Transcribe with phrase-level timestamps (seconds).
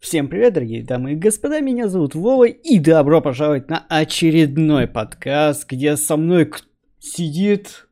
[0.00, 5.68] Всем привет, дорогие дамы и господа, меня зовут Вова, и добро пожаловать на очередной подкаст,
[5.68, 6.50] где со мной
[6.98, 7.86] сидит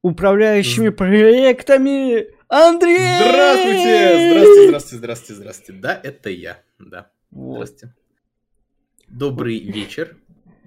[0.00, 2.96] управляющими проектами Андрей!
[2.96, 4.30] Здравствуйте!
[4.30, 5.80] Здравствуйте, здравствуйте, здравствуйте, здравствуйте.
[5.82, 7.10] Да, это я, да.
[7.30, 7.52] Вот.
[7.56, 7.94] Здравствуйте.
[9.08, 10.16] Добрый вечер,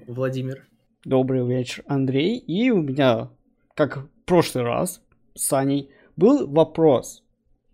[0.06, 0.68] Владимир.
[1.04, 2.38] Добрый вечер, Андрей.
[2.38, 3.32] И у меня,
[3.74, 5.02] как в прошлый раз
[5.34, 7.24] с Саней, был вопрос.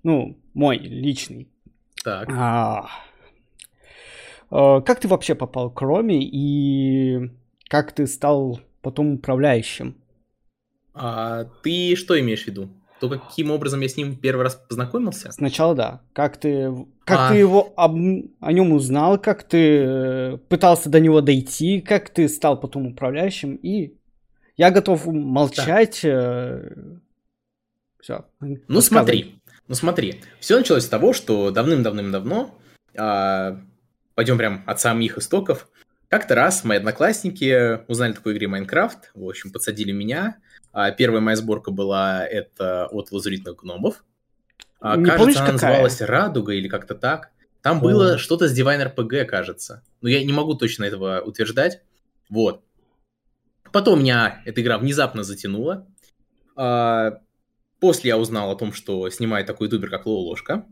[0.03, 1.49] Ну, мой личный.
[2.01, 2.29] Так.
[2.31, 2.89] А, а,
[4.49, 7.31] как ты вообще попал к Роме и
[7.69, 9.95] как ты стал потом управляющим?
[10.93, 12.69] А ты что имеешь в виду?
[12.99, 15.31] То, каким образом я с ним первый раз познакомился?
[15.31, 16.01] Сначала да.
[16.11, 16.69] Как ты,
[17.05, 17.29] как А.
[17.29, 17.95] ты его об-
[18.41, 23.55] о нем узнал, как ты э, пытался до него дойти, как ты стал потом управляющим,
[23.55, 23.93] и
[24.57, 25.95] я готов молчать.
[28.01, 28.25] Все.
[28.67, 30.21] Ну смотри, ну смотри.
[30.41, 32.53] Все началось с того, что давным-давным-давно,
[32.97, 33.61] а,
[34.19, 35.69] пойдем прям от самих истоков,
[36.09, 40.39] как-то раз мои одноклассники узнали о такой игре Майнкрафт, в общем, подсадили меня.
[40.73, 44.03] А, первая моя сборка была это от лазуритных гномов.
[44.81, 45.69] А, Не кажется, помнишь, она какая?
[45.69, 47.29] называлась Радуга или как-то так.
[47.61, 47.79] Там О.
[47.79, 49.83] было что-то с Divine RPG, кажется.
[50.01, 51.81] Но я не могу точно этого утверждать.
[52.29, 52.65] Вот.
[53.71, 55.87] Потом меня эта игра внезапно затянула.
[56.57, 57.21] А,
[57.79, 60.65] После я узнал о том, что снимает такой ютубер, как Лоу Ложка.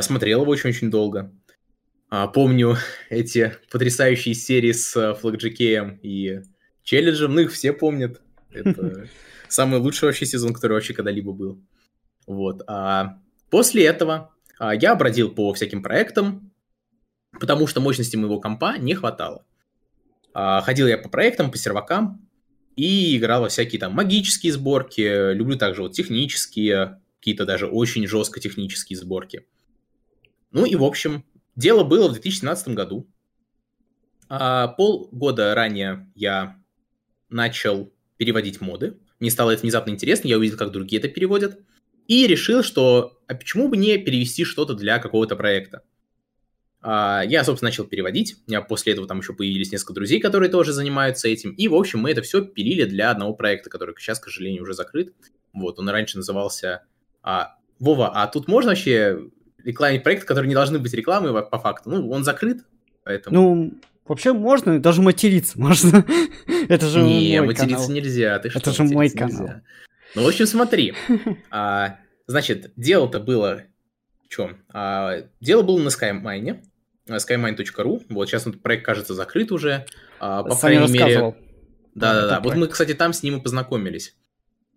[0.00, 1.32] Смотрел его очень-очень долго.
[2.10, 2.76] А, Помню
[3.08, 6.42] эти потрясающие серии с э, Флагджикеем и
[6.82, 7.34] Челленджем.
[7.34, 8.20] Ну, их все помнят.
[8.50, 9.06] Это
[9.48, 11.62] самый лучший вообще сезон, который вообще когда-либо был.
[12.26, 12.62] Вот.
[12.66, 16.52] А после этого а, я бродил по всяким проектам,
[17.38, 19.46] потому что мощности моего компа не хватало.
[20.34, 22.28] А, Ходил я по проектам, по сервакам,
[22.74, 28.40] и играл во всякие там магические сборки, люблю также вот технические, какие-то даже очень жестко
[28.40, 29.46] технические сборки.
[30.50, 31.24] Ну и, в общем,
[31.56, 33.08] дело было в 2017 году.
[34.28, 36.56] А, полгода ранее я
[37.28, 38.98] начал переводить моды.
[39.18, 41.58] Мне стало это внезапно интересно, я увидел, как другие это переводят.
[42.06, 45.82] И решил, что а почему бы не перевести что-то для какого-то проекта.
[46.82, 48.36] А, Я, собственно, начал переводить.
[48.46, 51.52] У меня после этого там еще появились несколько друзей, которые тоже занимаются этим.
[51.52, 54.74] И, в общем, мы это все пилили для одного проекта, который сейчас, к сожалению, уже
[54.74, 55.14] закрыт.
[55.52, 56.84] Вот, он раньше назывался...
[57.22, 59.30] а, Вова, а тут можно вообще
[59.64, 61.90] рекламить проект, который не должны быть рекламой по факту?
[61.90, 62.64] Ну, он закрыт,
[63.04, 63.34] поэтому...
[63.36, 63.74] Ну,
[64.06, 66.04] вообще можно, даже материться можно.
[66.68, 67.90] Это же не, материться канал.
[67.90, 68.38] нельзя.
[68.38, 69.50] Ты Это что, же мой канал.
[70.14, 70.94] Ну, в общем, смотри.
[71.50, 73.62] А, значит, дело-то было...
[74.24, 74.58] В чем?
[75.40, 76.62] дело было на SkyMine,
[77.08, 78.06] skymine.ru.
[78.08, 79.86] Вот сейчас вот проект, кажется, закрыт уже.
[80.20, 81.34] А, по крайней мере...
[81.94, 82.34] Да-да-да.
[82.34, 84.14] этот Вот мы, кстати, там с ним и познакомились.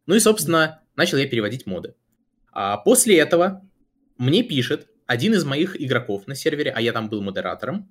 [0.08, 1.96] Ну и, собственно, начал я переводить моды.
[2.52, 3.62] А после этого
[4.18, 7.88] мне пишет один из моих игроков на сервере, а я там был модератором,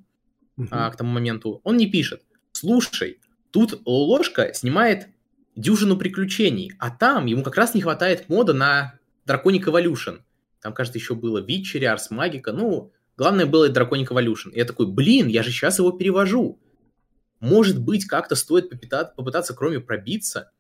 [0.57, 0.69] Мгм.
[0.71, 2.23] а, к тому моменту, он не пишет.
[2.53, 3.19] Слушай,
[3.51, 5.09] тут ложка снимает
[5.57, 10.21] дюжину приключений, а там ему как раз не хватает мода на Draconic Evolution.
[10.61, 12.53] Там, кажется, еще было Витчери, Арс Магика.
[12.53, 14.53] Ну, главное было Draconic Evolution.
[14.53, 16.59] И я такой, блин, я же сейчас его перевожу.
[17.41, 20.53] Может быть, как-то стоит попыта- попытаться кроме пробиться.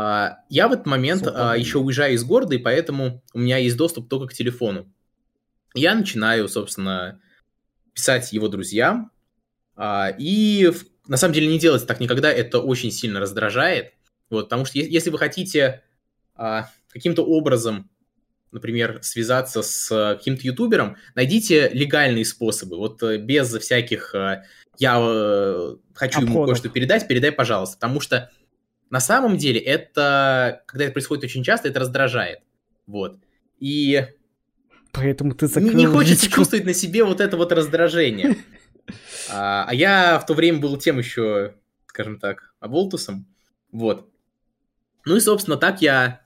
[0.00, 1.34] А, я в этот момент Супер.
[1.34, 4.88] а, еще уезжаю из города, и поэтому у меня есть доступ только к телефону.
[5.74, 7.20] Я начинаю, собственно,
[7.94, 9.10] писать его друзьям,
[9.74, 10.70] а, и
[11.08, 13.92] на самом деле не делать так никогда, это очень сильно раздражает.
[14.30, 15.82] Вот, потому что если вы хотите
[16.36, 17.90] каким-то образом,
[18.52, 22.76] например, связаться с каким-то ютубером, найдите легальные способы.
[22.76, 24.14] Вот э, без всяких
[24.78, 26.50] я э, хочу ему Обходов.
[26.50, 27.76] кое-что передать, передай, пожалуйста.
[27.76, 28.30] Потому что
[28.90, 32.40] на самом деле это, когда это происходит очень часто, это раздражает.
[32.86, 33.18] Вот.
[33.58, 34.06] И
[34.92, 36.40] Поэтому ты не, закрыл не хочется личку.
[36.40, 38.36] чувствовать на себе вот это вот раздражение.
[39.30, 43.26] А, а я в то время был тем еще, скажем так, оболтусом.
[43.70, 44.10] Вот.
[45.04, 46.22] Ну и, собственно, так я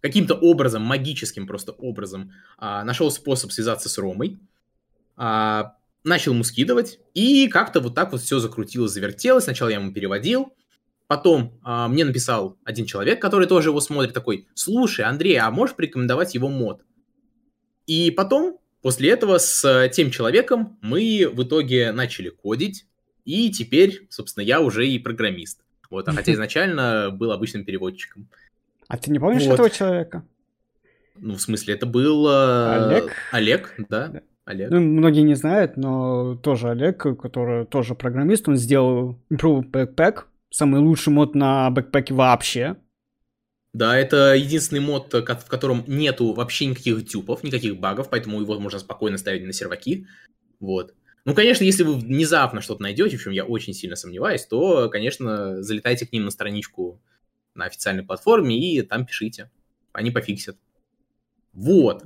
[0.00, 4.38] каким-то образом, магическим просто образом, а, нашел способ связаться с Ромой.
[5.16, 9.44] А, начал ему скидывать, и как-то вот так вот все закрутилось, завертелось.
[9.44, 10.54] Сначала я ему переводил,
[11.06, 15.76] потом а, мне написал один человек, который тоже его смотрит, такой, слушай, Андрей, а можешь
[15.76, 16.82] порекомендовать его мод?
[17.86, 22.86] И потом, после этого, с тем человеком мы в итоге начали кодить,
[23.24, 25.60] и теперь, собственно, я уже и программист.
[25.90, 28.28] Вот, а хотя изначально был обычным переводчиком.
[28.88, 29.54] А ты не помнишь Вот.
[29.54, 30.24] этого человека?
[31.16, 32.26] Ну, в смысле, это был...
[32.28, 33.12] э, Олег?
[33.30, 34.08] Олег, да.
[34.08, 34.22] Да.
[34.44, 34.70] Олег.
[34.70, 40.24] Ну, многие не знают, но тоже Олег, который тоже программист, он сделал Improve Backpack,
[40.54, 42.76] самый лучший мод на бэкпэке вообще.
[43.72, 48.78] Да, это единственный мод, в котором нету вообще никаких дюпов, никаких багов, поэтому его можно
[48.78, 50.06] спокойно ставить на серваки.
[50.60, 50.94] Вот.
[51.24, 55.60] Ну, конечно, если вы внезапно что-то найдете, в чем я очень сильно сомневаюсь, то, конечно,
[55.60, 57.02] залетайте к ним на страничку
[57.56, 59.50] на официальной платформе и там пишите.
[59.92, 60.56] Они пофиксят.
[61.52, 62.04] Вот.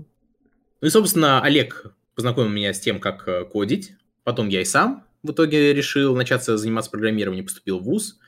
[0.81, 3.93] Ну и, собственно, Олег познакомил меня с тем, как э, кодить.
[4.25, 8.19] Потом я и сам в итоге решил начаться заниматься программированием, поступил в ВУЗ.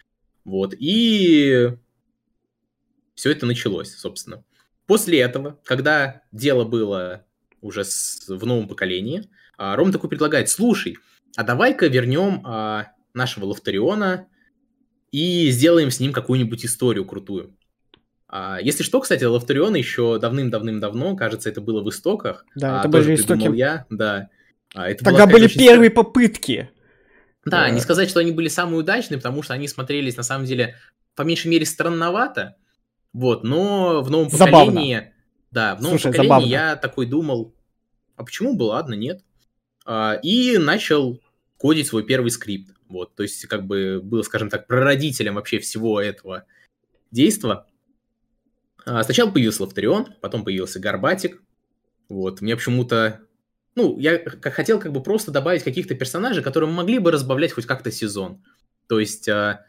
[0.45, 0.75] Вот.
[0.79, 1.71] И
[3.15, 4.45] все это началось, собственно.
[4.87, 7.25] После этого, когда дело было
[7.61, 10.97] уже с, в новом поколении, а, Ром такой предлагает, слушай,
[11.37, 14.27] а давай-ка вернем а, нашего Лофтариона
[15.13, 17.57] и сделаем с ним какую-нибудь историю крутую.
[18.29, 22.47] А, если что, кстати, Лофтариона еще давным-давным-давно, кажется, это было в истоках.
[22.55, 23.55] Да, а, это были истоки.
[23.57, 24.31] я, да.
[24.75, 26.05] А, это Тогда были первые стар...
[26.05, 26.71] попытки.
[27.45, 30.45] Да, да, не сказать, что они были самые удачные, потому что они смотрелись, на самом
[30.45, 30.77] деле,
[31.15, 32.57] по меньшей мере, странновато.
[33.13, 34.67] Вот, но в новом забавно.
[34.67, 35.13] поколении...
[35.51, 36.51] Да, в новом Слушай, поколении забавно.
[36.51, 37.55] я такой думал,
[38.15, 39.25] а почему бы, ладно, нет.
[39.85, 41.21] А, и начал
[41.57, 42.73] кодить свой первый скрипт.
[42.89, 46.45] Вот, то есть, как бы был, скажем так, прародителем вообще всего этого
[47.11, 47.67] действа.
[48.85, 51.43] А, сначала появился Лавтарион, потом появился Горбатик.
[52.09, 53.21] Вот, мне почему-то...
[53.77, 57.93] Ну, я хотел как бы просто добавить каких-то персонажей, которые могли бы разбавлять хоть как-то
[57.93, 58.43] сезон.
[58.89, 59.65] То есть, а,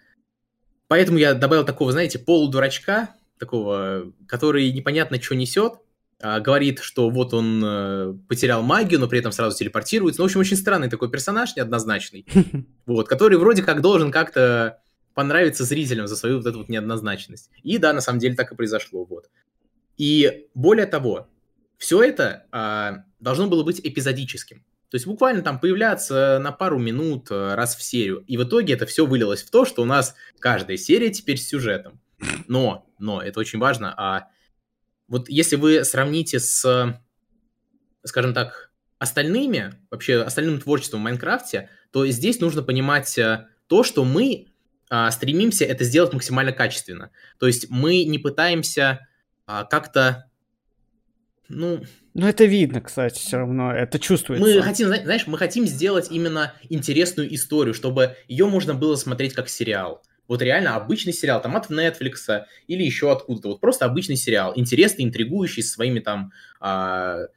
[0.87, 5.73] поэтому я добавил такого, знаете, полудурачка, такого, который непонятно что несет,
[6.19, 10.21] а, говорит, что вот он э, потерял магию, но при этом сразу телепортируется.
[10.21, 12.25] Ну, в общем, очень странный такой персонаж, неоднозначный,
[12.85, 14.81] вот, который вроде как должен как-то
[15.15, 17.49] понравиться зрителям за свою вот эту вот неоднозначность.
[17.63, 19.29] И да, на самом деле так и произошло, вот.
[19.97, 21.27] И более того,
[21.81, 24.63] все это а, должно было быть эпизодическим.
[24.89, 28.23] То есть буквально там появляться на пару минут э, раз в серию.
[28.27, 31.47] И в итоге это все вылилось в то, что у нас каждая серия теперь с
[31.47, 31.99] сюжетом.
[32.47, 34.27] Но, но, это очень важно, а
[35.07, 37.01] вот если вы сравните с,
[38.03, 44.05] скажем так, остальными, вообще остальным творчеством в Майнкрафте, то здесь нужно понимать э, то, что
[44.05, 44.51] мы
[44.91, 47.09] а, стремимся это сделать максимально качественно.
[47.39, 49.07] То есть мы не пытаемся
[49.47, 50.29] а, как-то,
[51.51, 51.83] ну...
[52.13, 54.45] Ну, это видно, кстати, все равно, это чувствуется.
[54.45, 59.47] Мы хотим, знаешь, мы хотим сделать именно интересную историю, чтобы ее можно было смотреть как
[59.47, 60.01] сериал.
[60.27, 63.49] Вот реально обычный сериал, там от Netflix или еще откуда-то.
[63.49, 67.27] Вот просто обычный сериал, интересный, интригующий, с своими там а,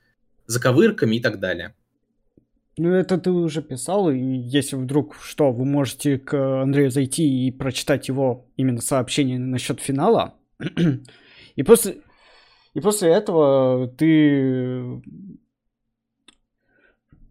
[0.47, 1.75] заковырками и так далее.
[2.77, 7.53] Ну, это ты уже писал, и если вдруг что, вы можете к Андрею зайти и
[7.53, 10.35] прочитать его именно сообщение насчет финала.
[11.57, 11.99] и после,
[12.75, 15.03] и после этого ты...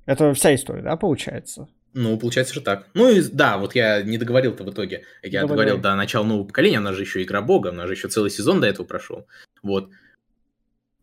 [0.06, 1.68] Это вся история, да, получается?
[1.94, 2.88] Ну, получается, что так.
[2.94, 5.04] Ну и да, вот я не договорил-то в итоге.
[5.22, 5.48] Я Давай.
[5.48, 8.62] договорил до начала нового поколения, она же еще игра бога, она же еще целый сезон
[8.62, 9.28] до этого прошел.
[9.62, 9.90] Вот.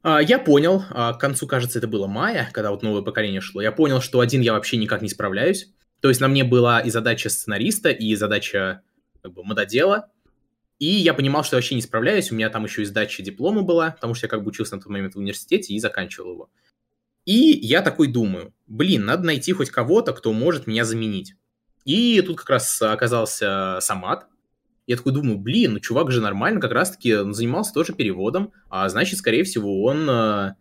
[0.03, 3.63] А, я понял, а, к концу, кажется, это было мая, когда вот новое поколение шло,
[3.63, 5.71] я понял, что один я вообще никак не справляюсь.
[6.01, 8.83] То есть на мне была и задача сценариста, и задача
[9.23, 10.09] как бы мододела.
[10.81, 12.33] И я понимал, что я вообще не справляюсь.
[12.33, 14.81] У меня там еще и сдача диплома была, потому что я как бы учился на
[14.81, 16.51] тот момент в университете и заканчивал его.
[17.27, 21.35] И я такой думаю, блин, надо найти хоть кого-то, кто может меня заменить.
[21.85, 24.27] И тут как раз оказался Самат.
[24.87, 29.19] Я такой думаю, блин, ну чувак же нормально, как раз-таки занимался тоже переводом, а значит,
[29.19, 30.55] скорее всего, он э,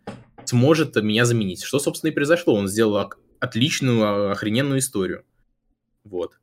[0.45, 1.63] сможет меня заменить.
[1.63, 2.55] Что, собственно, и произошло.
[2.55, 5.23] Он сделал отличную, охрененную историю.
[6.03, 6.33] Вот.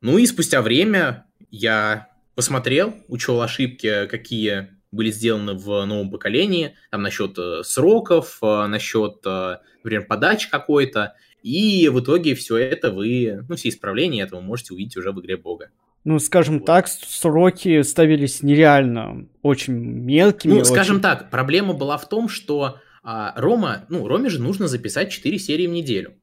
[0.00, 7.02] Ну и спустя время я посмотрел, учел ошибки, какие были сделаны в новом поколении, там
[7.02, 13.44] насчет э, сроков, э, насчет, э, например, подачи какой-то, и в итоге все это вы,
[13.48, 15.70] ну, все исправления этого можете увидеть уже в игре Бога.
[16.04, 16.66] Ну, скажем вот.
[16.66, 20.52] так, сроки ставились нереально очень мелкими.
[20.52, 20.70] Ну, очень...
[20.70, 25.40] скажем так, проблема была в том, что а, Рома, ну, Роме же нужно записать 4
[25.40, 26.14] серии в неделю.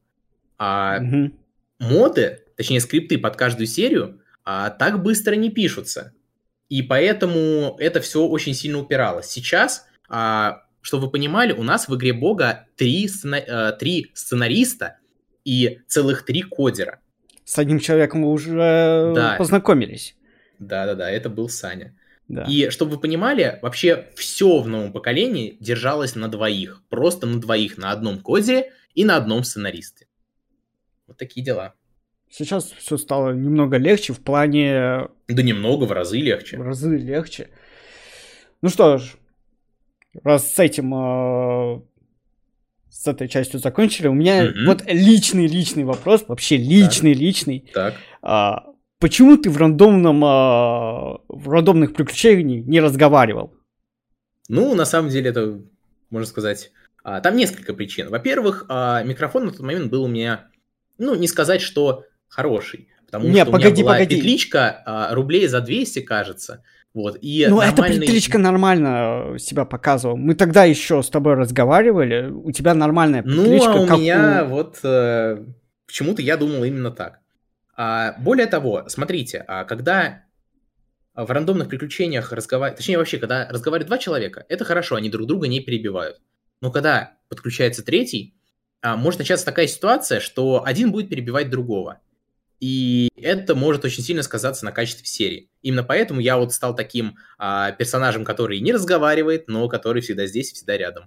[0.57, 1.31] А угу.
[1.79, 6.13] моды, точнее, скрипты под каждую серию, а, так быстро не пишутся.
[6.69, 9.27] И поэтому это все очень сильно упиралось.
[9.27, 13.37] Сейчас, а, чтобы вы понимали, у нас в игре Бога три, сцена...
[13.47, 14.97] а, три сценариста
[15.43, 16.99] и целых три кодера.
[17.43, 19.35] С одним человеком мы уже да.
[19.37, 20.15] познакомились.
[20.57, 21.95] Да-да-да, это был Саня.
[22.27, 22.45] Да.
[22.49, 26.81] И чтобы вы понимали, вообще все в новом поколении держалось на двоих.
[26.89, 30.07] Просто на двоих, на одном кодере и на одном сценаристе.
[31.05, 31.75] Вот такие дела.
[32.37, 35.07] Сейчас все стало немного легче в плане...
[35.29, 36.57] Да немного, в разы легче.
[36.57, 37.47] В разы легче.
[38.61, 39.15] Ну что ж,
[40.21, 41.81] раз с этим, э,
[42.89, 47.71] с этой частью закончили, у меня mm вот личный-личный вопрос, вообще личный-личный.
[47.73, 47.93] Так.
[48.21, 48.65] А,
[48.99, 53.53] почему ты в рандомном, а, в рандомных приключениях не разговаривал?
[54.49, 55.61] Ну, на самом деле, это,
[56.09, 58.09] можно сказать, а, там несколько причин.
[58.09, 60.49] Во-первых, а, микрофон на тот момент был у меня,
[60.97, 64.15] ну, не сказать, что хороший, потому Не, что погоди, у меня была погоди.
[64.17, 66.63] петличка а, рублей за 200, кажется,
[66.93, 70.15] вот, и Ну, эта нормальный- петличка нормально себя показывала.
[70.15, 74.45] Мы тогда еще с тобой разговаривали, у тебя нормальная Ну, петличка, а у как меня
[74.45, 75.43] вот э,
[75.87, 77.19] почему-то я думал именно так.
[77.77, 80.21] А, более того, смотрите, а, когда
[81.13, 85.47] в рандомных приключениях разговаривают, точнее вообще, когда разговаривают два человека, это хорошо, они друг друга
[85.47, 86.21] не перебивают.
[86.61, 88.33] Но когда подключается третий,
[88.81, 91.99] а, может начаться такая ситуация, что один будет перебивать другого.
[92.59, 95.49] И это может очень сильно сказаться на качестве серии.
[95.61, 100.51] Именно поэтому я вот стал таким а, персонажем, который не разговаривает, но который всегда здесь,
[100.51, 101.05] всегда рядом.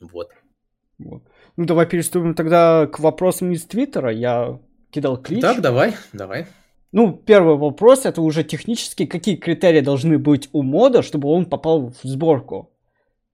[0.00, 0.30] Вот.
[0.98, 1.22] Вот.
[1.56, 4.12] Ну, давай переступим тогда к вопросам из Твиттера.
[4.12, 5.40] Я кидал клич.
[5.40, 6.46] Так, давай, давай.
[6.92, 11.90] Ну, первый вопрос, это уже технически, какие критерии должны быть у мода, чтобы он попал
[11.90, 12.72] в сборку?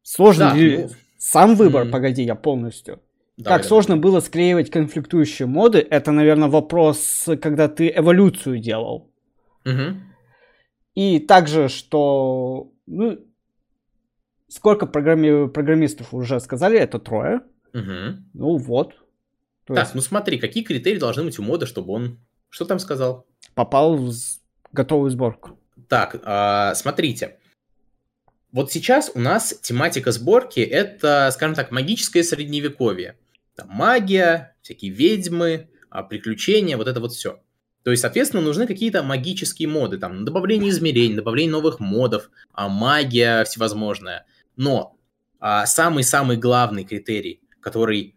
[0.02, 0.78] Сложно Да, ли...
[0.78, 1.90] ну, Сам выбор, м.
[1.90, 3.00] погоди, я полностью.
[3.36, 9.10] Давай, как сложно было склеивать конфликтующие моды, это, наверное, вопрос, когда ты эволюцию делал.
[9.64, 10.02] Мгм.
[10.94, 12.72] И также, что...
[12.86, 13.18] Ну,
[14.48, 15.48] сколько программи...
[15.48, 17.40] программистов уже сказали, это трое.
[17.72, 18.30] Мгм.
[18.34, 18.94] Ну вот.
[19.64, 22.18] То Так, есть ну смотри, какие критерии должны быть у мода, чтобы он...
[22.50, 23.26] Что там сказал?
[23.54, 24.12] попал в
[24.72, 25.58] готовую сборку.
[25.88, 27.38] Так, а, смотрите.
[28.52, 33.16] Вот сейчас у нас тематика сборки это, скажем так, магическое средневековье.
[33.56, 37.40] Там магия, всякие ведьмы, а, приключения, вот это вот все.
[37.84, 43.44] То есть, соответственно, нужны какие-то магические моды, там, добавление измерений, добавление новых модов, а, магия
[43.44, 44.24] всевозможная.
[44.56, 44.96] Но
[45.38, 48.16] а, самый-самый главный критерий, который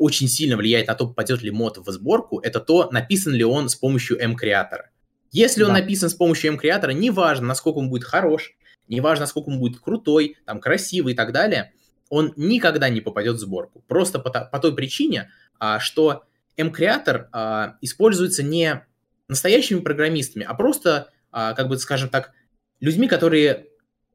[0.00, 3.68] очень сильно влияет на то, попадет ли мод в сборку, это то, написан ли он
[3.68, 4.90] с помощью M-креатора.
[5.30, 5.74] Если он Да.
[5.80, 8.56] написан с помощью M-креатора, неважно, насколько он будет хорош,
[8.88, 11.72] неважно, насколько он будет крутой, там, красивый и так далее,
[12.10, 13.82] он никогда не попадет в сборку.
[13.88, 16.24] Просто по, по той причине, а, что
[16.56, 18.84] M-креатор а, используется не
[19.28, 22.32] настоящими программистами, а просто, а, как бы, скажем так,
[22.80, 23.66] людьми, которые,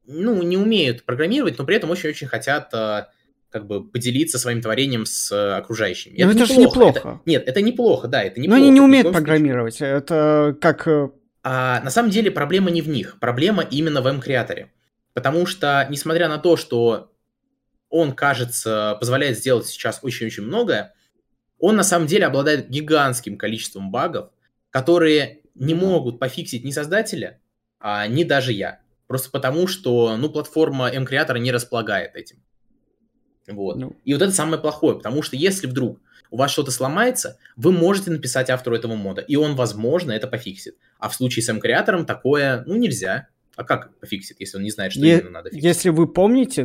[0.06, 3.08] ну, не умеют программировать, но при этом очень-очень хотят, а,
[3.50, 6.20] как бы, поделиться своим творением с а, окружающими.
[6.20, 6.98] Ну, это же неплохо.
[6.98, 8.60] Это- нет, это неплохо, да, это Но неплохо.
[8.62, 9.24] они не умеют коем случае.
[9.26, 9.80] программировать.
[9.80, 10.88] Это как...
[10.88, 11.10] э,
[11.44, 14.72] А, на самом деле проблема не в них, проблема именно в M-креаторе.
[15.14, 17.12] Потому что, несмотря на то, что
[17.94, 20.94] он, кажется, позволяет сделать сейчас очень-очень многое,
[21.60, 24.30] он на самом деле обладает гигантским количеством багов,
[24.70, 27.38] которые не могут пофиксить ни создатели,
[27.78, 28.80] а, ни даже я.
[29.06, 32.42] Просто потому, что ну, платформа M-креатора не располагает этим.
[33.46, 33.76] Вот.
[33.76, 37.70] ну, И вот это самое плохое, потому что если вдруг у вас что-то сломается, вы
[37.70, 40.76] можете написать автору этого мода, и он, возможно, это пофиксит.
[40.98, 43.28] А в случае с M-креатором такое, ну, нельзя.
[43.56, 45.64] А как пофиксит, если он не знает, что Е- именно надо фиксить?
[45.64, 46.64] Если вы помните,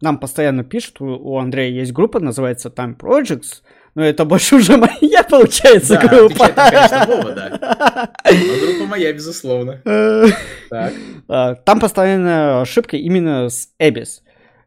[0.00, 3.62] нам постоянно пишут, у, Андрея есть группа, называется Time Projects,
[3.94, 6.48] но это больше уже моя, получается, Да, группа.
[6.50, 8.10] там, конечно, Вова, да.
[8.24, 9.80] Но группа моя, безусловно.
[10.70, 10.92] Так.
[11.28, 14.20] а, Там постоянная ошибка именно с Abyss.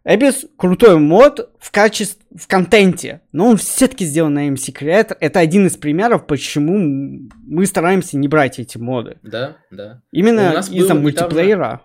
[0.08, 5.16] Abyss крутой мод в качестве, в контенте, но он все-таки сделан на MC Creator.
[5.20, 9.20] Это один из примеров, почему мы стараемся не брать эти моды.
[9.22, 10.02] Да, да.
[10.12, 11.82] Именно из-за недавно- мультиплеера.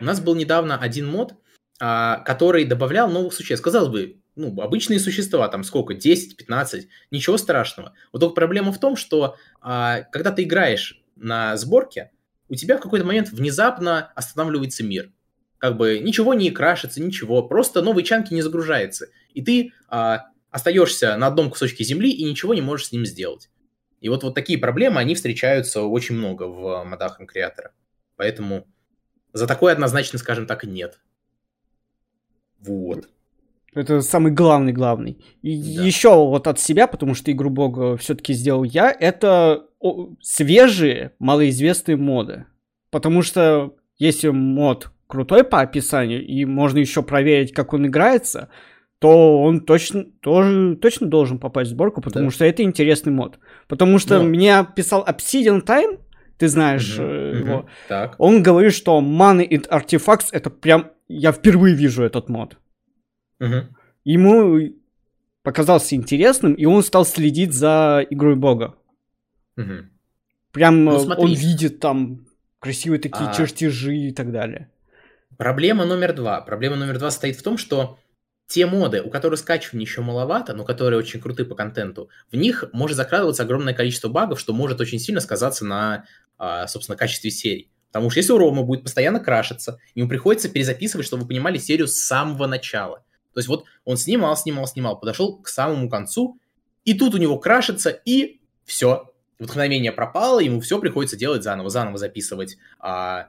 [0.00, 1.34] У нас был недавно один мод,
[1.80, 3.62] а, который добавлял новых существ.
[3.62, 7.92] Казалось бы, ну, обычные существа, там сколько, 10-15, ничего страшного.
[8.12, 12.10] Вот только проблема в том, что а, когда ты играешь на сборке,
[12.48, 15.12] у тебя в какой-то момент внезапно останавливается мир.
[15.62, 19.06] Как бы ничего не крашится, ничего, просто новый чанки не загружается.
[19.32, 23.48] И ты а, остаешься на одном кусочке земли и ничего не можешь с ним сделать.
[24.00, 27.70] И вот, вот такие проблемы, они встречаются очень много в модах креатора.
[28.16, 28.66] Поэтому
[29.32, 30.98] за такое однозначно, скажем так, нет.
[32.58, 33.08] Вот.
[33.72, 35.24] Это самый главный главный.
[35.42, 35.84] И Да.
[35.84, 39.68] еще вот от себя, потому что игру бога все-таки сделал я, это
[40.20, 42.46] свежие, малоизвестные моды.
[42.90, 48.48] Потому что если мод крутой по описанию, и можно еще проверить, как он играется,
[48.98, 52.30] то он точно, тоже, точно должен попасть в сборку, потому Да.
[52.30, 53.38] что это интересный мод.
[53.68, 55.98] Потому что Но- мне писал Obsidian Time,
[56.38, 57.38] ты знаешь мгм.
[57.38, 58.14] его, Так.
[58.18, 62.56] он говорит, что Money and Artifacts это прям, я впервые вижу этот мод
[63.38, 63.76] Мгм.
[64.04, 64.58] ему
[65.42, 68.74] показался интересным, и он стал следить за игрой бога.
[69.56, 69.90] Мгм.
[70.52, 71.24] Прям Ну, э, смотри.
[71.24, 72.24] он видит там
[72.60, 73.34] красивые такие А.
[73.34, 74.70] чертежи и так далее.
[75.42, 76.40] Проблема номер два.
[76.40, 77.98] Проблема номер два состоит в том, что
[78.46, 82.66] те моды, у которых скачивания еще маловато, но которые очень круты по контенту, в них
[82.72, 86.04] может закрадываться огромное количество багов, что может очень сильно сказаться на,
[86.38, 87.72] а, собственно, качестве серий.
[87.88, 91.88] Потому что если у Рома будет постоянно крашиться, ему приходится перезаписывать, чтобы вы понимали серию
[91.88, 92.98] с самого начала.
[93.34, 96.38] То есть вот он снимал, снимал, снимал, подошел к самому концу,
[96.84, 99.12] и тут у него крашится, и все.
[99.40, 103.26] Вдохновение пропало, ему все приходится делать заново, заново записывать а,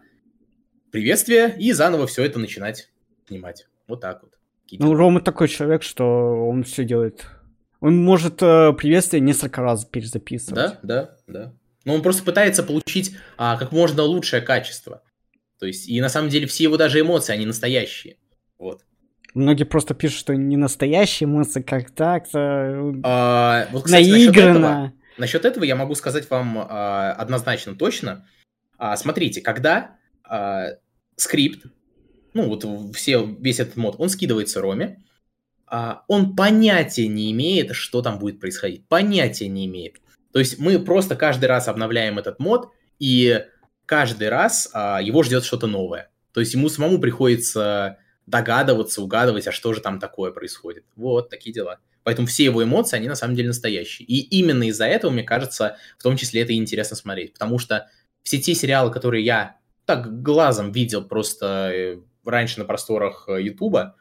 [0.94, 2.90] приветствие и заново все это начинать
[3.28, 3.68] снимать.
[3.88, 4.32] Вот так вот.
[4.72, 6.06] Ну, Рома такой человек, что
[6.48, 7.26] он все делает.
[7.80, 10.56] Он может э, приветствие несколько раз перезаписывать.
[10.56, 11.54] Да, да, да.
[11.84, 15.02] Но он просто пытается получить а, как можно лучшее качество.
[15.60, 18.18] То есть, и на самом деле все его даже эмоции, они настоящие.
[18.58, 18.86] Вот.
[19.34, 22.94] Многие просто пишут, что не настоящие эмоции, как так-то.
[23.04, 24.54] А, вот, кстати, наиграно.
[24.54, 28.28] Насчет этого, насчет этого я могу сказать вам а, однозначно точно.
[28.78, 30.78] А, смотрите, когда а,
[31.16, 31.66] скрипт,
[32.34, 32.66] ну вот
[32.96, 35.04] все, весь этот мод, он скидывается Роме,
[35.68, 38.88] а, он понятия не имеет, что там будет происходить.
[38.88, 39.98] Понятия не имеет.
[40.32, 43.44] То есть мы просто каждый раз обновляем этот мод, и
[43.86, 46.12] каждый раз а, его ждет что-то новое.
[46.34, 50.86] То есть ему самому приходится догадываться, угадывать, а что же там такое происходит.
[50.96, 51.80] Вот такие дела.
[52.04, 54.06] Поэтому все его эмоции, они на самом деле настоящие.
[54.08, 57.34] И именно из-за этого, мне кажется, в том числе это и интересно смотреть.
[57.34, 57.90] Потому что
[58.24, 63.96] все те сериалы, которые я так глазом видел просто э, раньше на просторах э, Ютуба,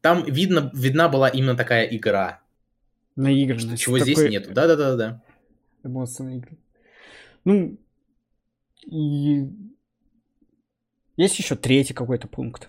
[0.00, 2.40] там видно, видна была именно такая игра.
[3.16, 3.82] Наигранность.
[3.82, 4.14] Чего такой...
[4.14, 4.52] здесь нету.
[4.52, 5.22] Да-да-да-да
[5.84, 6.58] эмоциональной игры.
[7.44, 7.78] Ну,
[8.86, 9.48] и
[11.16, 12.68] есть еще третий какой-то пункт.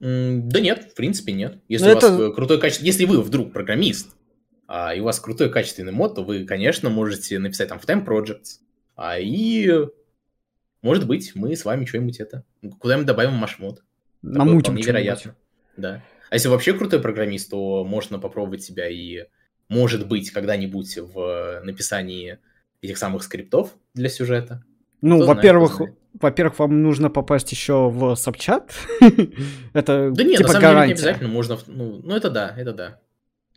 [0.00, 1.58] Да нет, в принципе нет.
[1.68, 2.12] Если Но у это...
[2.12, 4.16] вас крутой качество, если вы вдруг программист,
[4.66, 8.04] а, и у вас крутой качественный мод, то вы, конечно, можете написать там в Time
[8.04, 8.60] Projects,
[8.96, 9.70] а, и
[10.84, 12.44] может быть мы с вами что-нибудь это
[12.78, 13.82] куда-нибудь добавим ваш мод.
[14.20, 15.34] Намутим невероятно.
[15.78, 16.02] Да.
[16.30, 19.24] А если вообще крутой программист, то можно попробовать себя и
[19.68, 22.38] может быть, когда-нибудь в написании
[22.82, 24.62] этих самых скриптов для сюжета.
[25.00, 25.80] Ну, во-первых,
[26.20, 28.74] во-первых, вам нужно попасть еще в сабчат.
[29.72, 30.62] это да нет, типа на самом гарантия.
[30.62, 31.58] деле не обязательно можно.
[31.66, 33.00] Ну, ну, это да, это да.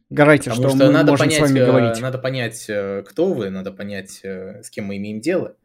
[0.10, 2.02] Гарантия, Потому что, что мы надо можем понять, с вами говорить.
[2.02, 5.58] Надо понять, э, кто вы, надо понять, э, с кем мы имеем дело.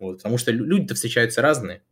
[0.00, 1.82] Вот, потому что люди-то встречаются разные.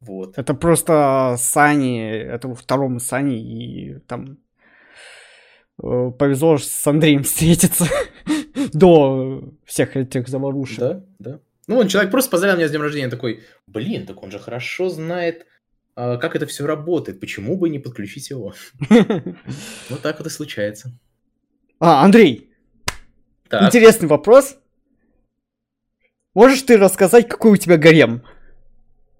[0.00, 0.36] Вот.
[0.36, 4.38] Это просто Сани, это второму Сани, и там
[5.82, 7.86] Э, повезло с Андреем встретиться
[8.72, 10.78] до всех этих заварушек.
[10.78, 11.40] Да, да.
[11.66, 14.88] Ну, он человек просто поздравил меня с днем рождения, такой, блин, так он же хорошо
[14.88, 15.46] знает,
[15.96, 18.54] а, как это все работает, почему бы не подключить его?
[19.90, 20.92] Вот так вот и случается.
[21.80, 22.52] А, Андрей,
[23.50, 24.58] интересный вопрос.
[26.36, 28.22] Можешь ты рассказать, какой у тебя гарем?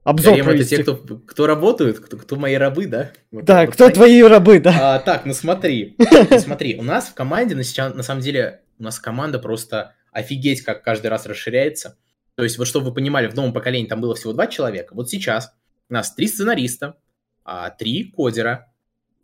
[0.05, 0.74] обзор Гарем провести.
[0.74, 3.11] это те, кто, кто работают, кто, кто мои рабы, да?
[3.31, 3.94] Вот да, вот кто так.
[3.94, 4.96] твои рабы, да.
[4.96, 5.96] А, так, ну смотри,
[6.38, 10.61] смотри, у нас в команде, на, сейчас, на самом деле, у нас команда просто офигеть,
[10.61, 11.96] как каждый раз расширяется.
[12.35, 14.94] То есть, вот чтобы вы понимали, в новом поколении там было всего два человека.
[14.94, 15.55] Вот сейчас
[15.88, 16.98] у нас три сценариста,
[17.44, 18.70] а, три кодера,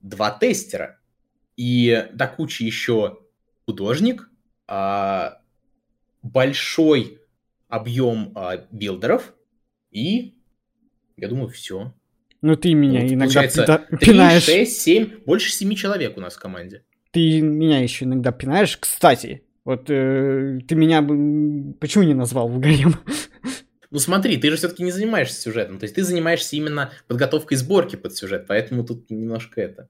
[0.00, 0.98] два тестера
[1.58, 3.18] и до кучи еще
[3.66, 4.30] художник,
[4.66, 5.42] а,
[6.22, 7.18] большой
[7.72, 9.34] объем а, билдеров
[9.90, 10.34] и
[11.16, 11.94] я думаю, все.
[12.42, 14.42] Ну ты меня вот, иногда пита- 3, пинаешь.
[14.42, 16.84] 6, 7, больше 7 человек у нас в команде.
[17.12, 18.76] Ты меня еще иногда пинаешь.
[18.76, 21.00] Кстати, вот э, ты меня
[21.80, 22.96] почему не назвал в гарем?
[23.90, 27.96] Ну смотри, ты же все-таки не занимаешься сюжетом, то есть ты занимаешься именно подготовкой сборки
[27.96, 29.88] под сюжет, поэтому тут немножко это.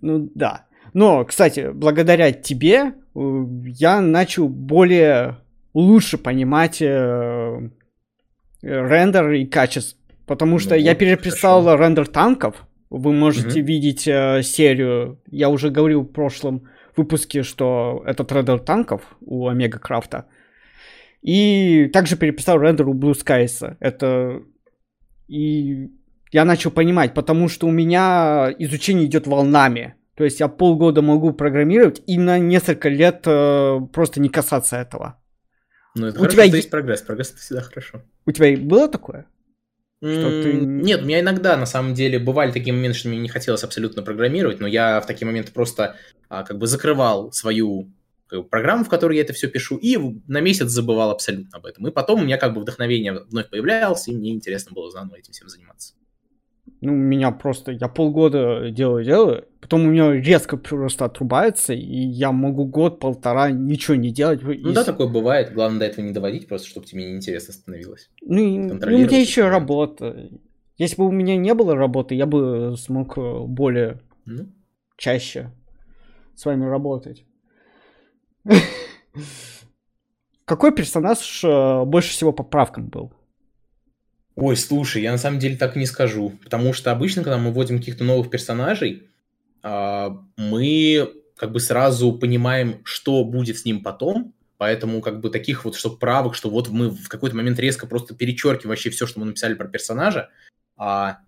[0.00, 0.66] Ну да.
[0.92, 5.38] Но, кстати, благодаря тебе э, я начал более
[5.74, 7.70] лучше понимать э,
[8.62, 11.82] рендер и качество Потому что ну, я переписал хорошо.
[11.82, 12.66] рендер танков.
[12.90, 13.68] Вы можете угу.
[13.68, 15.20] видеть э, серию.
[15.30, 20.26] Я уже говорил в прошлом выпуске, что этот рендер танков у Омега Крафта.
[21.20, 23.76] И также переписал рендер у Blue Skies.
[23.80, 24.42] Это...
[25.26, 25.90] И
[26.32, 29.94] я начал понимать, потому что у меня изучение идет волнами.
[30.16, 35.18] То есть я полгода могу программировать и на несколько лет э, просто не касаться этого.
[35.94, 37.02] Ну, это у хорошо, тебя что есть прогресс.
[37.02, 38.02] Прогресс это всегда хорошо.
[38.26, 39.26] У тебя было такое?
[40.02, 40.52] Что ты...
[40.52, 44.02] Нет, у меня иногда, на самом деле, бывали такие моменты, что мне не хотелось абсолютно
[44.02, 45.96] программировать, но я в такие моменты просто
[46.28, 47.90] а, как бы закрывал свою
[48.26, 51.64] как бы, программу, в которой я это все пишу, и на месяц забывал абсолютно об
[51.64, 51.86] этом.
[51.88, 55.32] И потом у меня как бы вдохновение вновь появлялось, и мне интересно было заново этим
[55.32, 55.94] всем заниматься.
[56.84, 62.66] Ну, меня просто, я полгода делаю-делаю, потом у меня резко просто отрубается, и я могу
[62.66, 64.42] год-полтора ничего не делать.
[64.42, 64.74] Ну и...
[64.74, 68.10] да, такое бывает, главное до этого не доводить, просто чтобы тебе неинтересно становилось.
[68.20, 70.28] Ну, ну у меня еще работа.
[70.76, 74.00] Если бы у меня не было работы, я бы смог э, более...
[74.26, 74.48] Ну,
[74.98, 75.50] чаще
[76.34, 77.24] с вами работать.
[80.44, 83.12] Какой персонаж э, больше всего поправкам был?
[84.36, 86.32] Ой, слушай, я на самом деле так не скажу.
[86.42, 89.08] Потому что обычно, когда мы вводим каких-то новых персонажей,
[89.62, 95.64] а, мы как бы сразу понимаем, что будет с ним потом, поэтому как бы таких
[95.64, 99.20] вот, что правок, что вот мы в какой-то момент резко просто перечеркиваем вообще все, что
[99.20, 100.30] мы написали про персонажа.
[100.76, 101.18] А...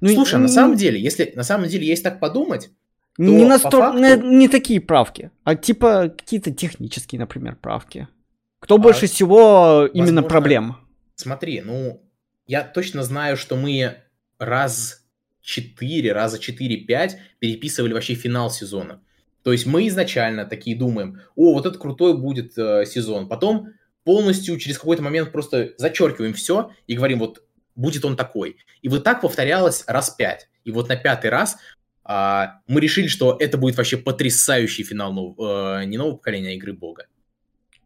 [0.00, 2.70] Ну, Слушай, а на самом деле, если на самом деле, если так подумать,
[3.18, 3.98] не, настолько, факту...
[3.98, 8.06] не, не такие правки, а типа какие-то технические, например, правки.
[8.60, 10.76] Кто а, больше всего именно возможно, проблем?
[11.16, 12.00] Смотри, ну,
[12.48, 13.98] я точно знаю, что мы
[14.38, 15.04] раз
[15.42, 19.00] 4, раза 4-5 переписывали вообще финал сезона.
[19.44, 23.28] То есть мы изначально такие думаем, о, вот это крутой будет э, сезон.
[23.28, 23.68] Потом
[24.02, 27.44] полностью через какой-то момент просто зачеркиваем все и говорим, вот
[27.76, 28.56] будет он такой.
[28.82, 30.48] И вот так повторялось раз пять.
[30.64, 31.58] И вот на пятый раз
[32.02, 36.52] а, мы решили, что это будет вообще потрясающий финал нов, э, не нового поколения, а
[36.52, 37.06] игры Бога.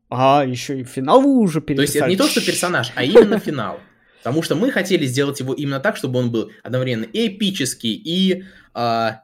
[0.08, 1.76] А, еще и финал вы уже переписали.
[1.76, 3.80] То есть это не то, что персонаж, а именно финал.
[4.22, 9.22] Потому что мы хотели сделать его именно так, чтобы он был одновременно эпический и а,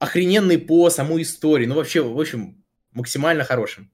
[0.00, 1.66] охрененный по самой истории.
[1.66, 3.88] Ну, вообще, в общем, максимально хорошим.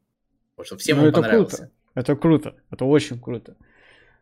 [0.57, 1.57] Вот, чтобы всем ну, он это понравился.
[1.57, 1.73] Круто.
[1.95, 2.55] Это круто.
[2.71, 3.57] Это очень круто.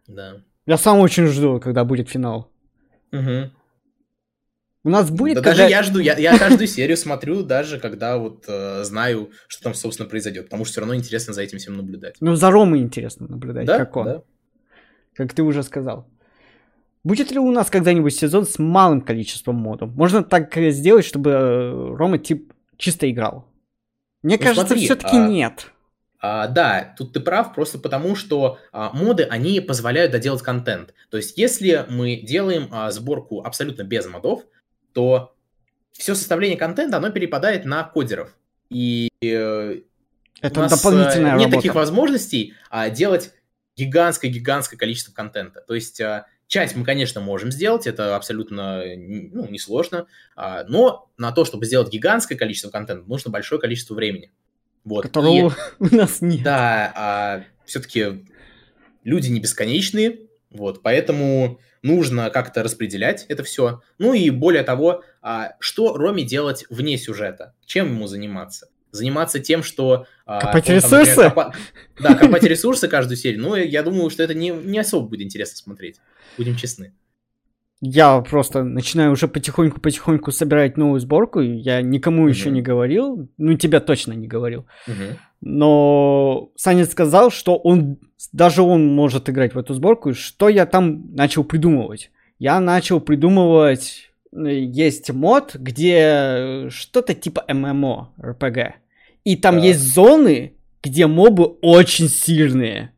[0.09, 0.41] Да.
[0.67, 2.51] Я сам очень жду, когда будет финал.
[3.13, 3.53] Угу.
[4.87, 5.37] У нас будет.
[5.37, 5.59] Да когда...
[5.59, 9.75] даже я жду, я, я каждую серию смотрю, даже когда вот э, знаю, что там,
[9.75, 10.47] собственно, произойдет.
[10.47, 12.17] Потому что все равно интересно за этим всем наблюдать.
[12.19, 13.79] Ну, за Ромой интересно наблюдать, да?
[13.79, 14.05] как он.
[14.07, 14.23] Да
[15.15, 16.07] как ты уже сказал.
[17.03, 19.95] Будет ли у нас когда-нибудь сезон с малым количеством модов?
[19.95, 23.47] Можно так сделать, чтобы э, Рома тип чисто играл.
[24.23, 25.29] Мне ну, кажется, все-таки а...
[25.29, 25.67] нет.
[26.27, 30.95] А, да, тут ты прав, просто потому что а, моды, они позволяют доделать контент.
[31.11, 34.41] То есть, если мы делаем а, сборку абсолютно без модов,
[34.95, 35.35] то
[35.93, 38.35] все составление контента, оно перепадает на кодеров.
[38.71, 39.81] И э,
[40.41, 41.57] это у нас дополнительная э, нет работа.
[41.57, 43.33] таких возможностей а, делать
[43.77, 45.61] гигантское-гигантское количество контента.
[45.67, 50.07] То есть а, часть мы, конечно, можем сделать, это абсолютно ну, несложно,
[50.37, 54.33] а, но на то, чтобы сделать гигантское количество контента, нужно большое количество времени.
[54.85, 55.03] Вот.
[55.03, 55.49] Которого
[55.81, 56.43] И, у нас нет.
[56.43, 58.27] Да, а все-таки
[59.03, 63.83] люди не бесконечные, вот, поэтому нужно как-то распределять это все.
[63.99, 67.55] Ну и более того, а, что Роме делать вне сюжета?
[67.65, 68.69] Чем ему заниматься?
[68.95, 70.07] Заниматься тем, что...
[70.25, 70.97] Копать он, ресурсы?
[70.97, 71.55] Например, копа...
[72.01, 73.43] Да, копать ресурсы каждую серию.
[73.43, 76.01] Но я думаю, что это не, не особо будет интересно смотреть.
[76.39, 76.93] Будем честны.
[77.81, 81.41] Я просто начинаю уже потихоньку-потихоньку собирать новую сборку.
[81.41, 82.31] Я никому uh-huh.
[82.31, 83.29] еще не говорил.
[83.37, 84.67] Ну, тебя точно не говорил.
[84.89, 85.19] Uh-huh.
[85.43, 87.99] Но Саня сказал, что он
[88.33, 90.15] даже он может играть в эту сборку.
[90.15, 92.11] Что я там начал придумывать?
[92.39, 94.11] Я начал придумывать...
[94.33, 98.75] Э, есть мод, где что-то типа ММО, РПГ.
[99.25, 99.65] И там да.
[99.65, 102.93] есть зоны, где мобы очень сильные.